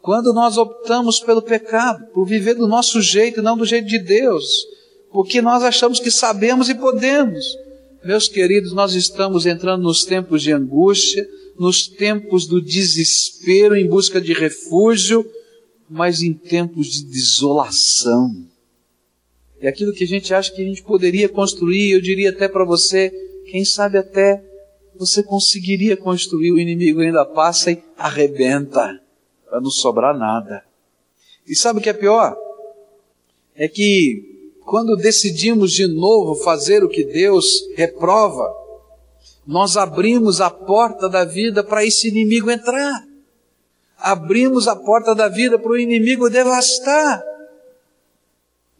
Quando 0.00 0.32
nós 0.32 0.58
optamos 0.58 1.20
pelo 1.20 1.40
pecado, 1.40 2.06
por 2.06 2.26
viver 2.26 2.54
do 2.54 2.66
nosso 2.66 3.00
jeito 3.00 3.40
não 3.40 3.56
do 3.56 3.64
jeito 3.64 3.86
de 3.86 4.00
Deus, 4.00 4.66
porque 5.12 5.40
nós 5.40 5.62
achamos 5.62 6.00
que 6.00 6.10
sabemos 6.10 6.68
e 6.68 6.74
podemos. 6.74 7.56
Meus 8.04 8.26
queridos, 8.28 8.72
nós 8.72 8.94
estamos 8.94 9.46
entrando 9.46 9.84
nos 9.84 10.04
tempos 10.04 10.42
de 10.42 10.50
angústia, 10.50 11.24
nos 11.56 11.86
tempos 11.86 12.48
do 12.48 12.60
desespero 12.60 13.76
em 13.76 13.86
busca 13.86 14.20
de 14.20 14.32
refúgio, 14.32 15.24
mas 15.88 16.20
em 16.20 16.32
tempos 16.32 16.88
de 16.88 17.04
desolação. 17.04 18.44
E 19.60 19.68
aquilo 19.68 19.92
que 19.92 20.02
a 20.02 20.06
gente 20.06 20.34
acha 20.34 20.52
que 20.52 20.60
a 20.60 20.64
gente 20.64 20.82
poderia 20.82 21.28
construir, 21.28 21.92
eu 21.92 22.00
diria 22.00 22.30
até 22.30 22.48
para 22.48 22.64
você, 22.64 23.10
quem 23.46 23.64
sabe 23.64 23.96
até 23.96 24.42
você 24.96 25.22
conseguiria 25.22 25.96
construir, 25.96 26.50
o 26.50 26.58
inimigo 26.58 27.00
ainda 27.00 27.24
passa 27.24 27.70
e 27.70 27.80
arrebenta, 27.96 29.00
para 29.48 29.60
não 29.60 29.70
sobrar 29.70 30.18
nada. 30.18 30.64
E 31.46 31.54
sabe 31.54 31.78
o 31.78 31.82
que 31.82 31.90
é 31.90 31.92
pior? 31.92 32.36
É 33.54 33.68
que 33.68 34.31
quando 34.72 34.96
decidimos 34.96 35.70
de 35.70 35.86
novo 35.86 36.34
fazer 36.34 36.82
o 36.82 36.88
que 36.88 37.04
Deus 37.04 37.62
reprova, 37.76 38.50
nós 39.46 39.76
abrimos 39.76 40.40
a 40.40 40.48
porta 40.48 41.10
da 41.10 41.26
vida 41.26 41.62
para 41.62 41.84
esse 41.84 42.08
inimigo 42.08 42.50
entrar. 42.50 43.06
Abrimos 43.98 44.66
a 44.66 44.74
porta 44.74 45.14
da 45.14 45.28
vida 45.28 45.58
para 45.58 45.72
o 45.72 45.78
inimigo 45.78 46.30
devastar. 46.30 47.22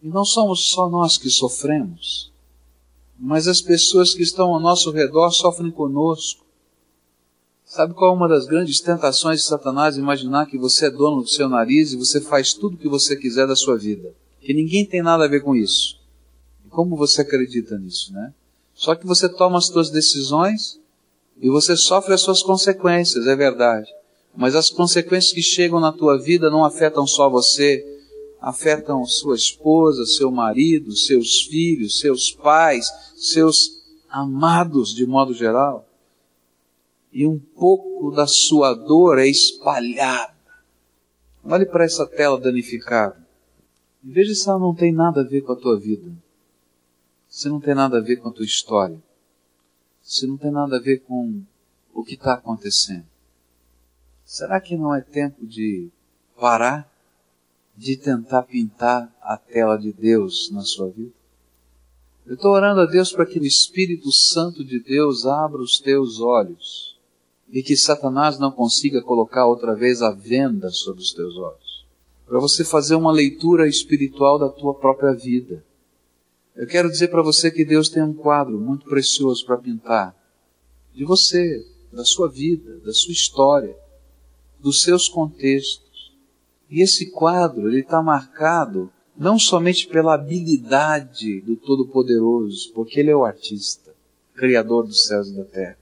E 0.03 0.09
não 0.09 0.25
somos 0.25 0.71
só 0.71 0.89
nós 0.89 1.19
que 1.19 1.29
sofremos 1.29 2.33
mas 3.25 3.47
as 3.47 3.61
pessoas 3.61 4.15
que 4.15 4.23
estão 4.23 4.53
ao 4.53 4.59
nosso 4.59 4.91
redor 4.91 5.31
sofrem 5.31 5.71
conosco. 5.71 6.45
Sabe 7.65 7.95
qual 7.95 8.13
é 8.13 8.17
uma 8.17 8.27
das 8.27 8.47
grandes 8.47 8.81
tentações 8.81 9.43
de 9.43 9.47
Satanás? 9.47 9.97
Imaginar 9.97 10.47
que 10.47 10.59
você 10.59 10.87
é 10.87 10.91
dono 10.91 11.23
do 11.23 11.29
seu 11.29 11.49
nariz 11.49 11.93
e 11.93 11.97
você 11.97 12.19
faz 12.19 12.53
tudo 12.53 12.75
o 12.75 12.79
que 12.79 12.89
você 12.89 13.15
quiser 13.15 13.47
da 13.47 13.55
sua 13.55 13.77
vida. 13.77 14.13
Que 14.43 14.53
ninguém 14.53 14.85
tem 14.85 15.03
nada 15.03 15.25
a 15.25 15.29
ver 15.29 15.41
com 15.41 15.55
isso. 15.55 16.01
Como 16.69 16.97
você 16.97 17.23
acredita 17.23 17.79
nisso, 17.79 18.13
né? 18.13 18.35
Só 18.75 18.95
que 18.95 19.07
você 19.07 19.29
toma 19.29 19.59
as 19.59 19.67
suas 19.67 19.91
decisões 19.91 20.81
e 21.41 21.49
você 21.49 21.77
sofre 21.77 22.15
as 22.15 22.21
suas 22.21 22.43
consequências, 22.43 23.27
é 23.27 23.37
verdade. 23.37 23.89
Mas 24.37 24.55
as 24.55 24.71
consequências 24.71 25.33
que 25.33 25.43
chegam 25.43 25.79
na 25.79 25.93
tua 25.93 26.21
vida 26.21 26.51
não 26.51 26.65
afetam 26.65 27.07
só 27.07 27.29
você, 27.29 27.85
afetam 28.41 29.05
sua 29.05 29.37
esposa, 29.37 30.05
seu 30.07 30.31
marido, 30.31 30.97
seus 30.97 31.43
filhos, 31.43 32.01
seus 32.01 32.33
pais, 32.33 32.87
seus 33.17 33.83
amados 34.09 34.95
de 34.95 35.07
modo 35.07 35.33
geral. 35.33 35.87
E 37.13 37.27
um 37.27 37.39
pouco 37.39 38.11
da 38.11 38.27
sua 38.27 38.75
dor 38.75 39.19
é 39.19 39.29
espalhada. 39.29 40.33
Olhe 41.45 41.67
para 41.67 41.85
essa 41.85 42.07
tela 42.07 42.41
danificada. 42.41 43.22
Veja 44.03 44.35
se 44.35 44.49
ela 44.49 44.59
não 44.59 44.75
tem 44.75 44.93
nada 44.93 45.21
a 45.21 45.25
ver 45.25 45.43
com 45.43 45.53
a 45.53 45.57
tua 45.57 45.79
vida. 45.79 46.11
se 47.29 47.49
não 47.49 47.61
tem 47.61 47.75
nada 47.75 47.97
a 47.97 48.01
ver 48.01 48.17
com 48.17 48.29
a 48.29 48.33
tua 48.33 48.45
história, 48.45 49.03
se 50.03 50.27
não 50.27 50.37
tem 50.37 50.51
nada 50.51 50.77
a 50.77 50.81
ver 50.81 50.99
com 50.99 51.43
o 51.95 52.05
que 52.05 52.13
está 52.13 52.35
acontecendo, 52.35 53.07
será 54.23 54.61
que 54.61 54.77
não 54.77 54.95
é 54.95 55.01
tempo 55.01 55.47
de 55.47 55.89
parar 56.39 56.93
de 57.77 57.97
tentar 57.97 58.43
pintar 58.43 59.11
a 59.23 59.37
tela 59.37 59.79
de 59.79 59.93
Deus 59.93 60.51
na 60.51 60.61
sua 60.61 60.91
vida? 60.91 61.15
Eu 62.27 62.35
estou 62.35 62.53
orando 62.53 62.81
a 62.81 62.87
Deus 62.87 63.13
para 63.13 63.27
que 63.27 63.39
o 63.39 63.45
Espírito 63.45 64.13
Santo 64.13 64.65
de 64.65 64.79
Deus 64.79 65.27
abra 65.27 65.61
os 65.61 65.81
teus 65.81 66.21
olhos 66.21 66.99
e 67.49 67.63
que 67.63 67.77
Satanás 67.77 68.39
não 68.39 68.53
consiga 68.53 69.03
colocar 69.03 69.47
outra 69.47 69.75
vez 69.75 70.03
a 70.03 70.11
venda 70.11 70.71
sobre 70.71 71.03
os 71.03 71.13
teus 71.13 71.37
olhos. 71.37 71.62
Para 72.33 72.41
você 72.41 72.65
fazer 72.65 72.95
uma 72.95 73.13
leitura 73.13 73.69
espiritual 73.69 74.39
da 74.39 74.49
tua 74.49 74.73
própria 74.73 75.13
vida. 75.13 75.63
Eu 76.57 76.67
quero 76.67 76.91
dizer 76.91 77.09
para 77.09 77.21
você 77.21 77.51
que 77.51 77.63
Deus 77.63 77.91
tem 77.91 78.03
um 78.03 78.15
quadro 78.15 78.59
muito 78.59 78.87
precioso 78.87 79.45
para 79.45 79.59
pintar 79.59 80.17
de 80.95 81.05
você, 81.05 81.63
da 81.93 82.07
sua 82.07 82.31
vida, 82.31 82.79
da 82.79 82.93
sua 82.95 83.13
história, 83.13 83.77
dos 84.59 84.81
seus 84.81 85.11
contextos. 85.11 86.17
E 86.71 86.81
esse 86.81 87.11
quadro 87.11 87.69
ele 87.69 87.81
está 87.81 88.03
marcado 88.03 88.91
não 89.15 89.39
somente 89.39 89.87
pela 89.87 90.15
habilidade 90.15 91.43
do 91.43 91.55
Todo-Poderoso, 91.55 92.73
porque 92.73 92.99
Ele 92.99 93.11
é 93.11 93.15
o 93.15 93.27
artista, 93.27 93.95
Criador 94.35 94.87
dos 94.87 95.05
céus 95.05 95.29
e 95.29 95.37
da 95.37 95.45
terra, 95.45 95.79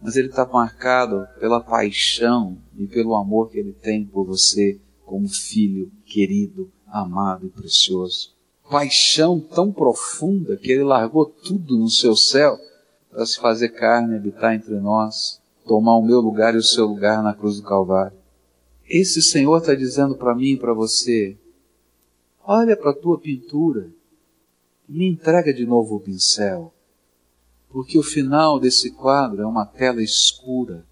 mas 0.00 0.14
ele 0.14 0.28
está 0.28 0.46
marcado 0.46 1.26
pela 1.40 1.60
paixão 1.60 2.56
e 2.78 2.86
pelo 2.86 3.16
amor 3.16 3.50
que 3.50 3.58
Ele 3.58 3.72
tem 3.72 4.06
por 4.06 4.24
você 4.24 4.78
como 5.12 5.28
filho 5.28 5.92
querido, 6.06 6.72
amado 6.86 7.44
e 7.44 7.50
precioso. 7.50 8.32
Paixão 8.70 9.38
tão 9.38 9.70
profunda 9.70 10.56
que 10.56 10.72
Ele 10.72 10.84
largou 10.84 11.26
tudo 11.26 11.76
no 11.76 11.90
seu 11.90 12.16
céu 12.16 12.58
para 13.10 13.26
se 13.26 13.38
fazer 13.38 13.68
carne, 13.68 14.16
habitar 14.16 14.54
entre 14.54 14.74
nós, 14.80 15.38
tomar 15.66 15.98
o 15.98 16.02
meu 16.02 16.18
lugar 16.18 16.54
e 16.54 16.56
o 16.56 16.62
seu 16.62 16.86
lugar 16.86 17.22
na 17.22 17.34
cruz 17.34 17.56
do 17.56 17.62
Calvário. 17.62 18.16
Esse 18.88 19.20
Senhor 19.20 19.58
está 19.58 19.74
dizendo 19.74 20.14
para 20.14 20.34
mim 20.34 20.52
e 20.52 20.56
para 20.56 20.72
você, 20.72 21.36
Olha 22.42 22.74
para 22.74 22.92
a 22.92 22.96
tua 22.96 23.20
pintura 23.20 23.92
e 24.88 24.94
me 24.94 25.06
entrega 25.06 25.52
de 25.52 25.66
novo 25.66 25.96
o 25.96 26.00
pincel, 26.00 26.72
porque 27.68 27.98
o 27.98 28.02
final 28.02 28.58
desse 28.58 28.90
quadro 28.90 29.42
é 29.42 29.46
uma 29.46 29.66
tela 29.66 30.02
escura, 30.02 30.86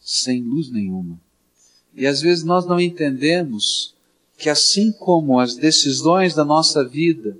sem 0.00 0.42
luz 0.42 0.72
nenhuma. 0.72 1.20
E 1.94 2.06
às 2.06 2.20
vezes 2.20 2.44
nós 2.44 2.66
não 2.66 2.80
entendemos 2.80 3.94
que 4.38 4.48
assim 4.48 4.90
como 4.92 5.38
as 5.38 5.54
decisões 5.54 6.34
da 6.34 6.44
nossa 6.44 6.86
vida, 6.86 7.36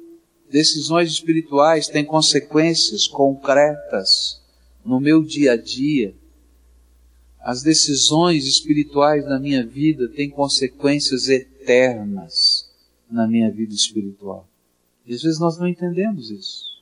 decisões 0.50 1.10
espirituais 1.10 1.88
têm 1.88 2.04
consequências 2.04 3.06
concretas 3.06 4.40
no 4.84 5.00
meu 5.00 5.22
dia 5.22 5.52
a 5.52 5.56
dia, 5.56 6.14
as 7.40 7.62
decisões 7.62 8.46
espirituais 8.46 9.24
da 9.24 9.38
minha 9.38 9.66
vida 9.66 10.08
têm 10.08 10.30
consequências 10.30 11.28
eternas 11.28 12.70
na 13.10 13.26
minha 13.26 13.50
vida 13.50 13.74
espiritual. 13.74 14.48
E 15.04 15.14
às 15.14 15.22
vezes 15.22 15.40
nós 15.40 15.58
não 15.58 15.66
entendemos 15.66 16.30
isso. 16.30 16.80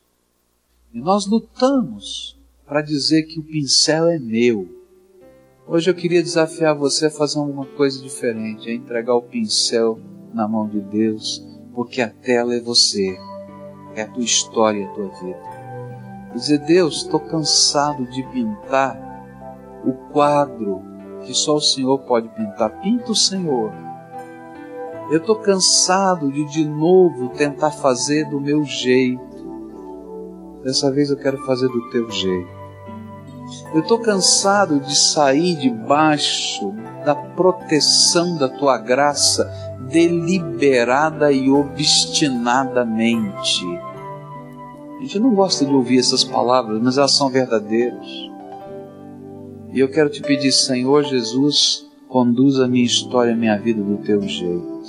E 0.92 0.98
nós 0.98 1.26
lutamos 1.26 2.37
para 2.66 2.83
dizer 2.83 3.22
que 3.22 3.38
o 3.38 3.42
pincel 3.42 4.09
é 4.09 4.18
meu. 4.18 4.80
Hoje 5.70 5.88
eu 5.88 5.94
queria 5.94 6.22
desafiar 6.22 6.74
você 6.74 7.06
a 7.06 7.11
fazer 7.11 7.38
uma 7.38 7.64
coisa 7.64 8.02
diferente, 8.02 8.68
a 8.68 8.74
entregar 8.74 9.14
o 9.14 9.22
pincel 9.22 9.98
na 10.35 10.46
mão 10.48 10.68
de 10.68 10.80
Deus, 10.80 11.42
porque 11.72 12.02
a 12.02 12.11
tela 12.11 12.54
é 12.54 12.61
você, 12.61 13.16
é 13.94 14.02
a 14.02 14.09
tua 14.09 14.24
história, 14.24 14.85
a 14.85 14.92
tua 14.92 15.09
vida. 15.09 15.38
E 16.35 16.38
dizer, 16.38 16.59
Deus, 16.59 16.96
estou 16.96 17.20
cansado 17.20 18.04
de 18.11 18.22
pintar 18.24 18.98
o 19.87 19.92
quadro 20.12 20.83
que 21.24 21.33
só 21.33 21.54
o 21.54 21.61
Senhor 21.61 22.00
pode 22.00 22.28
pintar. 22.30 22.80
Pinta 22.83 23.12
o 23.12 23.16
Senhor 23.16 23.72
eu 25.11 25.18
estou 25.18 25.35
cansado 25.35 26.30
de 26.30 26.44
de 26.44 26.64
novo 26.64 27.30
tentar 27.30 27.72
fazer 27.72 28.28
do 28.30 28.40
meu 28.40 28.62
jeito. 28.62 29.20
Dessa 30.62 30.88
vez 30.88 31.11
eu 31.11 31.16
quero 31.16 31.44
fazer 31.44 31.66
do 31.66 31.90
teu 31.90 32.09
jeito. 32.09 32.60
Eu 33.75 33.81
estou 33.81 33.99
cansado 33.99 34.79
de 34.81 34.97
sair 34.97 35.57
debaixo 35.57 36.73
da 37.05 37.15
proteção 37.15 38.37
da 38.37 38.49
tua 38.49 38.79
graça 38.79 39.45
deliberada 39.91 41.31
e 41.33 41.51
obstinadamente. 41.51 43.67
A 44.99 45.03
gente 45.03 45.19
não 45.19 45.35
gosta 45.35 45.65
de 45.65 45.73
ouvir 45.73 45.99
essas 45.99 46.23
palavras, 46.23 46.79
mas 46.83 46.99
elas 46.99 47.17
são 47.17 47.31
verdadeiras. 47.31 48.07
E 49.73 49.81
eu 49.81 49.91
quero 49.91 50.11
te 50.11 50.21
pedir, 50.21 50.53
Senhor 50.53 51.03
Jesus, 51.05 51.87
conduz 52.09 52.61
a 52.61 52.69
minha 52.69 52.85
história, 52.85 53.33
a 53.33 53.37
minha 53.37 53.57
vida 53.57 53.83
do 53.83 53.97
teu 53.99 54.21
jeito 54.23 54.80